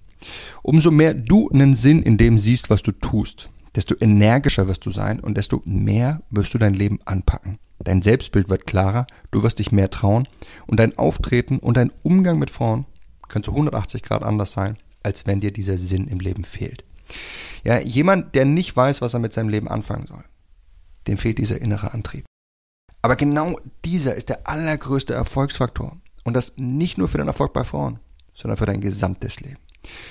Umso 0.64 0.90
mehr 0.90 1.14
du 1.14 1.48
einen 1.50 1.76
Sinn 1.76 2.02
in 2.02 2.18
dem 2.18 2.40
siehst, 2.40 2.72
was 2.72 2.82
du 2.82 2.94
tust, 2.94 3.52
desto 3.76 3.94
energischer 4.00 4.68
wirst 4.68 4.84
du 4.88 4.90
sein 4.90 5.20
und 5.20 5.38
desto 5.38 5.62
mehr 5.64 6.24
wirst 6.32 6.56
du 6.56 6.58
dein 6.58 6.74
Leben 6.74 6.98
anpacken. 7.06 7.60
Dein 7.78 8.02
Selbstbild 8.02 8.50
wird 8.50 8.66
klarer, 8.66 9.06
du 9.30 9.44
wirst 9.44 9.60
dich 9.60 9.72
mehr 9.72 9.92
trauen 9.92 10.28
und 10.66 10.80
dein 10.80 10.98
Auftreten 10.98 11.60
und 11.60 11.78
dein 11.78 11.94
Umgang 12.02 12.40
mit 12.40 12.50
Frauen 12.50 12.88
kann 13.28 13.44
zu 13.44 13.52
180 13.52 14.04
Grad 14.04 14.24
anders 14.24 14.52
sein, 14.52 14.78
als 15.04 15.26
wenn 15.26 15.40
dir 15.40 15.52
dieser 15.52 15.78
Sinn 15.78 16.08
im 16.08 16.20
Leben 16.20 16.44
fehlt. 16.44 16.84
Ja, 17.64 17.80
jemand, 17.80 18.36
der 18.36 18.46
nicht 18.46 18.76
weiß, 18.76 19.02
was 19.02 19.14
er 19.14 19.20
mit 19.20 19.34
seinem 19.34 19.50
Leben 19.50 19.68
anfangen 19.68 20.08
soll, 20.08 20.24
dem 21.08 21.18
fehlt 21.18 21.38
dieser 21.38 21.60
innere 21.60 21.94
Antrieb. 21.94 22.26
Aber 23.02 23.16
genau 23.16 23.58
dieser 23.86 24.16
ist 24.16 24.30
der 24.30 24.48
allergrößte 24.48 25.14
Erfolgsfaktor. 25.14 25.98
Und 26.24 26.34
das 26.34 26.54
nicht 26.58 26.98
nur 26.98 27.08
für 27.08 27.20
den 27.20 27.28
Erfolg 27.28 27.54
bei 27.54 27.64
Frauen, 27.64 28.00
sondern 28.34 28.58
für 28.58 28.66
dein 28.66 28.82
gesamtes 28.82 29.40
Leben. 29.40 29.60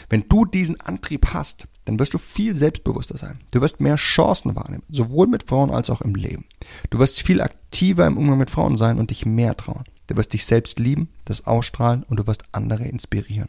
Wenn 0.08 0.26
du 0.28 0.46
diesen 0.46 0.80
Antrieb 0.80 1.34
hast, 1.34 1.68
dann 1.84 1.98
wirst 1.98 2.14
du 2.14 2.18
viel 2.18 2.56
selbstbewusster 2.56 3.18
sein. 3.18 3.40
Du 3.50 3.60
wirst 3.60 3.80
mehr 3.80 3.96
Chancen 3.96 4.56
wahrnehmen, 4.56 4.82
sowohl 4.88 5.26
mit 5.26 5.42
Frauen 5.42 5.70
als 5.70 5.90
auch 5.90 6.00
im 6.00 6.14
Leben. 6.14 6.46
Du 6.90 6.98
wirst 6.98 7.20
viel 7.20 7.42
aktiver 7.42 8.06
im 8.06 8.16
Umgang 8.16 8.38
mit 8.38 8.50
Frauen 8.50 8.76
sein 8.76 8.98
und 8.98 9.10
dich 9.10 9.26
mehr 9.26 9.56
trauen. 9.56 9.84
Du 10.06 10.16
wirst 10.16 10.32
dich 10.32 10.44
selbst 10.44 10.78
lieben, 10.78 11.08
das 11.24 11.46
ausstrahlen 11.46 12.04
und 12.04 12.18
du 12.18 12.26
wirst 12.26 12.44
andere 12.52 12.84
inspirieren. 12.84 13.48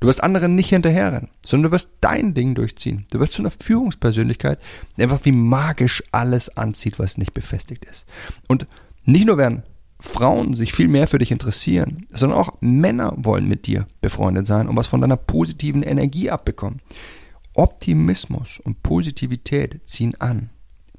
Du 0.00 0.08
wirst 0.08 0.22
anderen 0.22 0.54
nicht 0.54 0.70
hinterherrennen, 0.70 1.28
sondern 1.44 1.70
du 1.70 1.74
wirst 1.74 1.90
dein 2.00 2.34
Ding 2.34 2.54
durchziehen. 2.54 3.06
Du 3.10 3.20
wirst 3.20 3.34
zu 3.34 3.42
einer 3.42 3.52
Führungspersönlichkeit, 3.52 4.58
die 4.96 5.02
einfach 5.02 5.24
wie 5.24 5.32
magisch 5.32 6.02
alles 6.12 6.56
anzieht, 6.56 6.98
was 6.98 7.18
nicht 7.18 7.34
befestigt 7.34 7.84
ist. 7.84 8.06
Und 8.48 8.66
nicht 9.04 9.26
nur 9.26 9.38
werden 9.38 9.62
Frauen 10.00 10.54
sich 10.54 10.72
viel 10.72 10.88
mehr 10.88 11.06
für 11.06 11.18
dich 11.18 11.30
interessieren, 11.30 12.06
sondern 12.10 12.38
auch 12.38 12.54
Männer 12.60 13.14
wollen 13.16 13.48
mit 13.48 13.66
dir 13.66 13.86
befreundet 14.00 14.46
sein 14.46 14.68
und 14.68 14.76
was 14.76 14.86
von 14.86 15.00
deiner 15.00 15.16
positiven 15.16 15.82
Energie 15.82 16.30
abbekommen. 16.30 16.80
Optimismus 17.54 18.60
und 18.60 18.82
Positivität 18.82 19.80
ziehen 19.84 20.20
an. 20.20 20.50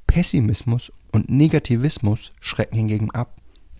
Pessimismus 0.07 0.91
und 1.11 1.29
Negativismus 1.29 2.31
schrecken 2.39 2.77
hingegen 2.77 3.11
ab. 3.11 3.35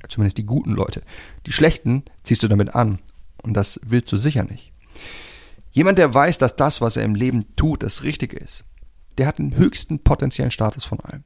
Zumindest 0.07 0.37
die 0.37 0.45
guten 0.45 0.71
Leute. 0.71 1.01
Die 1.45 1.51
schlechten 1.51 2.03
ziehst 2.23 2.43
du 2.43 2.47
damit 2.47 2.75
an. 2.75 2.99
Und 3.43 3.53
das 3.53 3.79
willst 3.85 4.11
du 4.11 4.17
sicher 4.17 4.43
nicht. 4.43 4.71
Jemand, 5.71 5.97
der 5.97 6.13
weiß, 6.13 6.37
dass 6.37 6.55
das, 6.55 6.81
was 6.81 6.97
er 6.97 7.03
im 7.03 7.15
Leben 7.15 7.55
tut, 7.55 7.83
das 7.83 8.03
Richtige 8.03 8.37
ist, 8.37 8.63
der 9.17 9.27
hat 9.27 9.39
den 9.39 9.55
höchsten 9.57 9.99
potenziellen 9.99 10.51
Status 10.51 10.85
von 10.85 10.99
allen. 10.99 11.23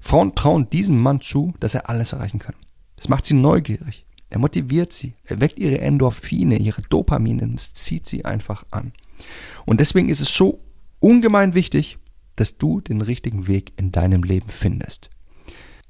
Frauen 0.00 0.34
trauen 0.34 0.68
diesem 0.70 1.00
Mann 1.00 1.20
zu, 1.20 1.54
dass 1.60 1.74
er 1.74 1.88
alles 1.88 2.12
erreichen 2.12 2.38
kann. 2.38 2.54
Das 2.96 3.08
macht 3.08 3.26
sie 3.26 3.34
neugierig. 3.34 4.06
Er 4.28 4.38
motiviert 4.38 4.92
sie. 4.92 5.14
Er 5.24 5.40
weckt 5.40 5.58
ihre 5.58 5.80
Endorphine, 5.80 6.58
ihre 6.58 6.82
Dopamine. 6.82 7.52
Es 7.54 7.74
zieht 7.74 8.06
sie 8.06 8.24
einfach 8.24 8.64
an. 8.70 8.92
Und 9.64 9.80
deswegen 9.80 10.08
ist 10.08 10.20
es 10.20 10.34
so 10.34 10.60
ungemein 11.00 11.54
wichtig, 11.54 11.98
dass 12.34 12.58
du 12.58 12.80
den 12.80 13.00
richtigen 13.00 13.46
Weg 13.46 13.72
in 13.76 13.92
deinem 13.92 14.22
Leben 14.22 14.48
findest. 14.48 15.10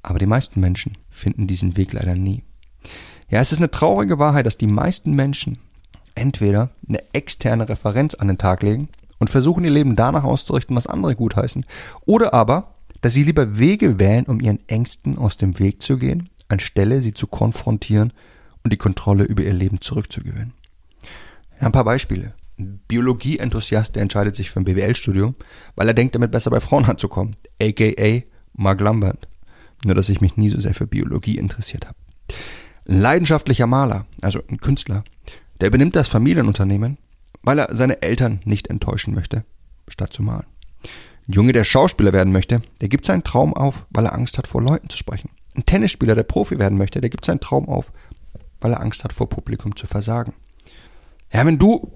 Aber 0.07 0.19
die 0.19 0.25
meisten 0.25 0.59
Menschen 0.59 0.97
finden 1.09 1.47
diesen 1.47 1.75
Weg 1.75 1.93
leider 1.93 2.15
nie. 2.15 2.43
Ja, 3.29 3.41
es 3.41 3.51
ist 3.51 3.57
eine 3.57 3.71
traurige 3.71 4.19
Wahrheit, 4.19 4.45
dass 4.45 4.57
die 4.57 4.67
meisten 4.67 5.11
Menschen 5.11 5.57
entweder 6.15 6.69
eine 6.87 6.99
externe 7.13 7.67
Referenz 7.67 8.15
an 8.15 8.29
den 8.29 8.37
Tag 8.37 8.63
legen 8.63 8.89
und 9.19 9.29
versuchen 9.29 9.65
ihr 9.65 9.71
Leben 9.71 9.95
danach 9.95 10.23
auszurichten, 10.23 10.75
was 10.75 10.87
andere 10.87 11.15
gutheißen, 11.15 11.65
oder 12.05 12.33
aber, 12.33 12.75
dass 13.01 13.13
sie 13.13 13.23
lieber 13.23 13.59
Wege 13.59 13.99
wählen, 13.99 14.25
um 14.25 14.39
ihren 14.39 14.67
Ängsten 14.67 15.17
aus 15.17 15.35
dem 15.35 15.59
Weg 15.59 15.81
zu 15.81 15.97
gehen 15.97 16.29
anstelle 16.49 17.01
sie 17.01 17.13
zu 17.13 17.27
konfrontieren 17.27 18.13
und 18.63 18.73
die 18.73 18.77
Kontrolle 18.77 19.23
über 19.23 19.43
ihr 19.43 19.53
Leben 19.53 19.81
zurückzugewinnen. 19.81 20.53
Ein 21.59 21.71
paar 21.71 21.83
Beispiele. 21.83 22.33
Ein 22.59 22.79
Biologie-Enthusiast, 22.87 23.95
der 23.95 24.03
entscheidet 24.03 24.35
sich 24.35 24.49
für 24.49 24.59
ein 24.59 24.65
BWL-Studium, 24.65 25.35
weil 25.75 25.87
er 25.87 25.93
denkt, 25.93 26.15
damit 26.15 26.31
besser 26.31 26.51
bei 26.51 26.59
Frauen 26.59 26.85
anzukommen. 26.85 27.35
AKA 27.61 28.23
Mark 28.53 28.81
Lambert. 28.81 29.27
Nur, 29.85 29.95
dass 29.95 30.09
ich 30.09 30.21
mich 30.21 30.37
nie 30.37 30.49
so 30.49 30.59
sehr 30.59 30.73
für 30.73 30.87
Biologie 30.87 31.37
interessiert 31.37 31.85
habe. 31.85 31.97
Ein 32.87 32.99
leidenschaftlicher 32.99 33.67
Maler, 33.67 34.05
also 34.21 34.39
ein 34.49 34.57
Künstler, 34.57 35.03
der 35.59 35.67
übernimmt 35.67 35.95
das 35.95 36.07
Familienunternehmen, 36.07 36.97
weil 37.41 37.59
er 37.59 37.75
seine 37.75 38.01
Eltern 38.01 38.41
nicht 38.45 38.67
enttäuschen 38.67 39.13
möchte, 39.13 39.43
statt 39.87 40.13
zu 40.13 40.23
malen. 40.23 40.45
Ein 41.27 41.33
Junge, 41.33 41.53
der 41.53 41.63
Schauspieler 41.63 42.13
werden 42.13 42.31
möchte, 42.33 42.61
der 42.81 42.89
gibt 42.89 43.05
seinen 43.05 43.23
Traum 43.23 43.53
auf, 43.53 43.85
weil 43.89 44.05
er 44.05 44.13
Angst 44.13 44.37
hat, 44.37 44.47
vor 44.47 44.61
Leuten 44.61 44.89
zu 44.89 44.97
sprechen. 44.97 45.29
Ein 45.55 45.65
Tennisspieler, 45.65 46.15
der 46.15 46.23
Profi 46.23 46.59
werden 46.59 46.77
möchte, 46.77 47.01
der 47.01 47.09
gibt 47.09 47.25
seinen 47.25 47.39
Traum 47.39 47.67
auf, 47.67 47.91
weil 48.59 48.71
er 48.71 48.81
Angst 48.81 49.03
hat, 49.03 49.13
vor 49.13 49.29
Publikum 49.29 49.75
zu 49.75 49.87
versagen. 49.87 50.33
Ja, 51.31 51.45
wenn 51.45 51.57
du 51.57 51.91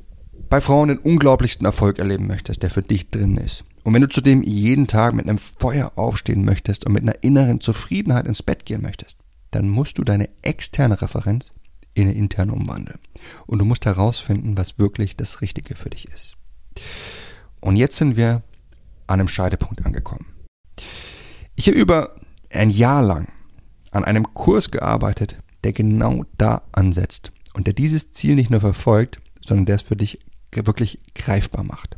bei 0.50 0.60
Frauen 0.60 0.90
den 0.90 0.98
unglaublichsten 0.98 1.66
Erfolg 1.66 2.00
erleben 2.00 2.28
möchtest, 2.28 2.64
der 2.64 2.70
für 2.70 2.82
dich 2.82 3.10
drin 3.10 3.38
ist, 3.38 3.64
und 3.84 3.94
wenn 3.94 4.02
du 4.02 4.10
zudem 4.10 4.44
jeden 4.44 4.88
Tag 4.88 5.14
mit 5.14 5.28
einem 5.28 5.38
Feuer 5.38 5.94
aufstehen 5.96 6.46
möchtest 6.46 6.86
und 6.86 6.94
mit 6.94 7.04
einer 7.04 7.24
inneren 7.24 7.60
Zufriedenheit 7.60 8.28
ins 8.28 8.44
Bett 8.44 8.66
gehen 8.66 8.82
möchtest, 8.82 9.20
dann 9.50 9.70
musst 9.70 9.98
du 9.98 10.04
deine 10.04 10.30
externe 10.44 11.02
Referenz 11.02 11.54
in 11.94 12.04
eine 12.04 12.14
interne 12.14 12.54
umwandeln. 12.54 13.00
Und 13.48 13.60
du 13.60 13.66
musst 13.66 13.86
herausfinden, 13.86 14.58
was 14.58 14.80
wirklich 14.80 15.18
das 15.18 15.42
Richtige 15.42 15.76
für 15.76 15.90
dich 15.90 16.08
ist. 16.08 16.38
Und 17.60 17.76
jetzt 17.76 17.98
sind 17.98 18.16
wir 18.16 18.44
an 19.08 19.20
einem 19.20 19.28
Scheidepunkt 19.28 19.86
angekommen. 19.86 20.26
Ich 21.56 21.68
habe 21.68 21.78
über 21.78 22.16
ein 22.50 22.70
Jahr 22.70 23.02
lang 23.02 23.28
an 23.92 24.06
einem 24.06 24.34
Kurs 24.34 24.72
gearbeitet, 24.72 25.38
der 25.64 25.74
genau 25.74 26.26
da 26.38 26.62
ansetzt 26.72 27.32
und 27.54 27.68
der 27.68 27.74
dieses 27.74 28.12
Ziel 28.12 28.36
nicht 28.36 28.50
nur 28.50 28.62
verfolgt, 28.62 29.22
sondern 29.46 29.66
der 29.66 29.76
es 29.76 29.82
für 29.82 29.96
dich 29.96 30.20
wirklich 30.54 31.00
greifbar 31.14 31.64
macht. 31.64 31.98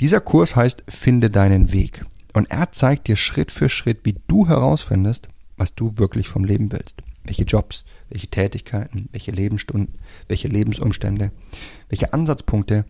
Dieser 0.00 0.20
Kurs 0.20 0.56
heißt 0.56 0.84
Finde 0.88 1.30
deinen 1.30 1.72
Weg 1.72 2.04
und 2.34 2.50
er 2.50 2.72
zeigt 2.72 3.08
dir 3.08 3.16
Schritt 3.16 3.50
für 3.50 3.68
Schritt, 3.68 4.00
wie 4.04 4.16
du 4.28 4.46
herausfindest, 4.46 5.28
was 5.56 5.74
du 5.74 5.96
wirklich 5.96 6.28
vom 6.28 6.44
Leben 6.44 6.70
willst. 6.70 7.02
Welche 7.24 7.44
Jobs, 7.44 7.84
welche 8.08 8.28
Tätigkeiten, 8.28 9.08
welche 9.10 9.32
Lebensstunden, 9.32 9.98
welche 10.28 10.48
Lebensumstände, 10.48 11.32
welche 11.88 12.12
Ansatzpunkte 12.12 12.84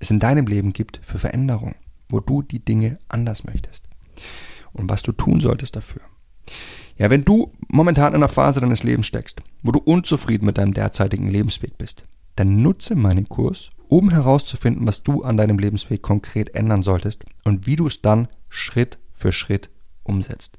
es 0.00 0.10
in 0.10 0.18
deinem 0.18 0.46
Leben 0.46 0.72
gibt 0.72 1.00
für 1.02 1.18
Veränderung, 1.18 1.74
wo 2.08 2.20
du 2.20 2.42
die 2.42 2.64
Dinge 2.64 2.98
anders 3.08 3.44
möchtest 3.44 3.84
und 4.72 4.90
was 4.90 5.02
du 5.02 5.12
tun 5.12 5.40
solltest 5.40 5.76
dafür. 5.76 6.02
Ja, 6.98 7.08
wenn 7.08 7.24
du 7.24 7.52
momentan 7.68 8.08
in 8.08 8.16
einer 8.16 8.28
Phase 8.28 8.60
deines 8.60 8.82
Lebens 8.82 9.06
steckst, 9.06 9.40
wo 9.62 9.72
du 9.72 9.78
unzufrieden 9.78 10.46
mit 10.46 10.58
deinem 10.58 10.74
derzeitigen 10.74 11.28
Lebensweg 11.28 11.78
bist, 11.78 12.04
dann 12.36 12.60
nutze 12.60 12.94
meinen 12.94 13.28
Kurs, 13.28 13.70
um 13.90 14.10
herauszufinden, 14.10 14.86
was 14.86 15.02
du 15.02 15.22
an 15.22 15.36
deinem 15.36 15.58
Lebensweg 15.58 16.00
konkret 16.00 16.54
ändern 16.54 16.82
solltest 16.82 17.24
und 17.44 17.66
wie 17.66 17.76
du 17.76 17.86
es 17.86 18.00
dann 18.00 18.28
Schritt 18.48 18.98
für 19.12 19.32
Schritt 19.32 19.68
umsetzt. 20.02 20.58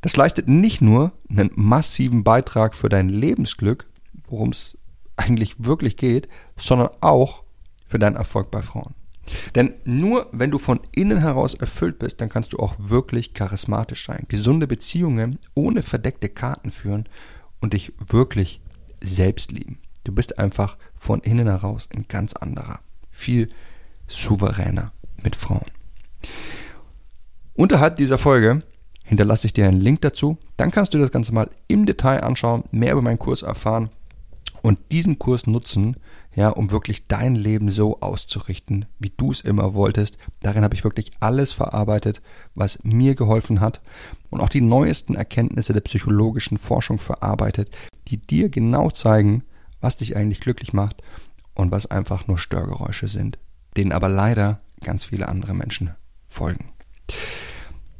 Das 0.00 0.16
leistet 0.16 0.48
nicht 0.48 0.80
nur 0.80 1.12
einen 1.28 1.50
massiven 1.54 2.24
Beitrag 2.24 2.74
für 2.74 2.88
dein 2.88 3.08
Lebensglück, 3.08 3.86
worum 4.28 4.50
es 4.50 4.78
eigentlich 5.16 5.64
wirklich 5.64 5.96
geht, 5.96 6.28
sondern 6.56 6.90
auch 7.00 7.42
für 7.86 7.98
deinen 7.98 8.16
Erfolg 8.16 8.50
bei 8.50 8.62
Frauen. 8.62 8.94
Denn 9.54 9.74
nur 9.84 10.28
wenn 10.32 10.50
du 10.50 10.58
von 10.58 10.80
innen 10.92 11.18
heraus 11.18 11.54
erfüllt 11.54 11.98
bist, 11.98 12.20
dann 12.20 12.28
kannst 12.28 12.52
du 12.52 12.58
auch 12.58 12.74
wirklich 12.78 13.34
charismatisch 13.34 14.06
sein, 14.06 14.24
gesunde 14.28 14.66
Beziehungen 14.66 15.38
ohne 15.54 15.82
verdeckte 15.82 16.28
Karten 16.28 16.70
führen 16.70 17.08
und 17.60 17.74
dich 17.74 17.92
wirklich 18.06 18.60
selbst 19.00 19.52
lieben. 19.52 19.78
Du 20.08 20.14
bist 20.14 20.38
einfach 20.38 20.78
von 20.94 21.20
innen 21.20 21.48
heraus 21.48 21.86
ein 21.94 22.06
ganz 22.08 22.32
anderer, 22.32 22.80
viel 23.10 23.50
souveräner 24.06 24.90
mit 25.22 25.36
Frauen. 25.36 25.66
Unterhalb 27.52 27.96
dieser 27.96 28.16
Folge 28.16 28.62
hinterlasse 29.04 29.46
ich 29.46 29.52
dir 29.52 29.68
einen 29.68 29.82
Link 29.82 30.00
dazu. 30.00 30.38
Dann 30.56 30.70
kannst 30.70 30.94
du 30.94 30.98
das 30.98 31.10
Ganze 31.10 31.34
mal 31.34 31.50
im 31.66 31.84
Detail 31.84 32.24
anschauen, 32.24 32.64
mehr 32.70 32.92
über 32.92 33.02
meinen 33.02 33.18
Kurs 33.18 33.42
erfahren 33.42 33.90
und 34.62 34.78
diesen 34.92 35.18
Kurs 35.18 35.46
nutzen, 35.46 35.98
ja, 36.34 36.48
um 36.48 36.70
wirklich 36.70 37.06
dein 37.06 37.34
Leben 37.34 37.68
so 37.68 38.00
auszurichten, 38.00 38.86
wie 38.98 39.12
du 39.14 39.30
es 39.30 39.42
immer 39.42 39.74
wolltest. 39.74 40.16
Darin 40.40 40.64
habe 40.64 40.74
ich 40.74 40.84
wirklich 40.84 41.10
alles 41.20 41.52
verarbeitet, 41.52 42.22
was 42.54 42.82
mir 42.82 43.14
geholfen 43.14 43.60
hat 43.60 43.82
und 44.30 44.40
auch 44.40 44.48
die 44.48 44.62
neuesten 44.62 45.16
Erkenntnisse 45.16 45.74
der 45.74 45.82
psychologischen 45.82 46.56
Forschung 46.56 46.98
verarbeitet, 46.98 47.70
die 48.06 48.16
dir 48.16 48.48
genau 48.48 48.88
zeigen, 48.88 49.42
was 49.80 49.96
dich 49.96 50.16
eigentlich 50.16 50.40
glücklich 50.40 50.72
macht 50.72 51.02
und 51.54 51.70
was 51.70 51.86
einfach 51.86 52.26
nur 52.26 52.38
Störgeräusche 52.38 53.08
sind, 53.08 53.38
denen 53.76 53.92
aber 53.92 54.08
leider 54.08 54.60
ganz 54.82 55.04
viele 55.04 55.28
andere 55.28 55.54
Menschen 55.54 55.94
folgen. 56.26 56.70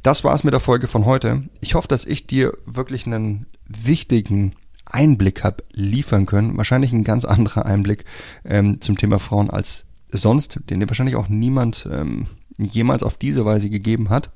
Das 0.01 0.23
war's 0.23 0.43
mit 0.43 0.53
der 0.53 0.61
Folge 0.61 0.87
von 0.87 1.05
heute. 1.05 1.43
Ich 1.59 1.75
hoffe, 1.75 1.89
dass 1.89 2.05
ich 2.05 2.25
dir 2.25 2.57
wirklich 2.65 3.05
einen 3.05 3.47
wichtigen 3.65 4.53
Einblick 4.85 5.43
habe 5.43 5.63
liefern 5.71 6.25
können. 6.25 6.57
Wahrscheinlich 6.57 6.93
ein 6.93 7.03
ganz 7.03 7.25
anderer 7.25 7.65
Einblick 7.65 8.05
ähm, 8.45 8.79
zum 8.81 8.97
Thema 8.97 9.19
Frauen 9.19 9.49
als 9.49 9.85
sonst, 10.11 10.59
den 10.69 10.79
dir 10.79 10.87
wahrscheinlich 10.87 11.15
auch 11.15 11.27
niemand 11.27 11.87
ähm, 11.91 12.27
jemals 12.57 13.03
auf 13.03 13.17
diese 13.17 13.45
Weise 13.45 13.69
gegeben 13.69 14.09
hat. 14.09 14.31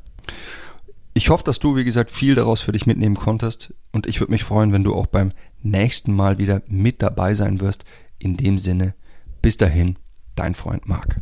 Ich 1.15 1.29
hoffe, 1.29 1.43
dass 1.43 1.59
du, 1.59 1.75
wie 1.75 1.83
gesagt, 1.83 2.09
viel 2.09 2.33
daraus 2.33 2.61
für 2.61 2.71
dich 2.71 2.87
mitnehmen 2.87 3.15
konntest 3.15 3.73
und 3.91 4.07
ich 4.07 4.19
würde 4.19 4.31
mich 4.31 4.43
freuen, 4.43 4.73
wenn 4.73 4.83
du 4.83 4.95
auch 4.95 5.05
beim 5.05 5.31
nächsten 5.61 6.11
Mal 6.13 6.39
wieder 6.39 6.63
mit 6.67 7.01
dabei 7.03 7.35
sein 7.35 7.61
wirst. 7.61 7.85
In 8.17 8.35
dem 8.35 8.57
Sinne, 8.57 8.95
bis 9.41 9.57
dahin, 9.57 9.99
dein 10.35 10.55
Freund 10.55 10.87
Marc. 10.87 11.21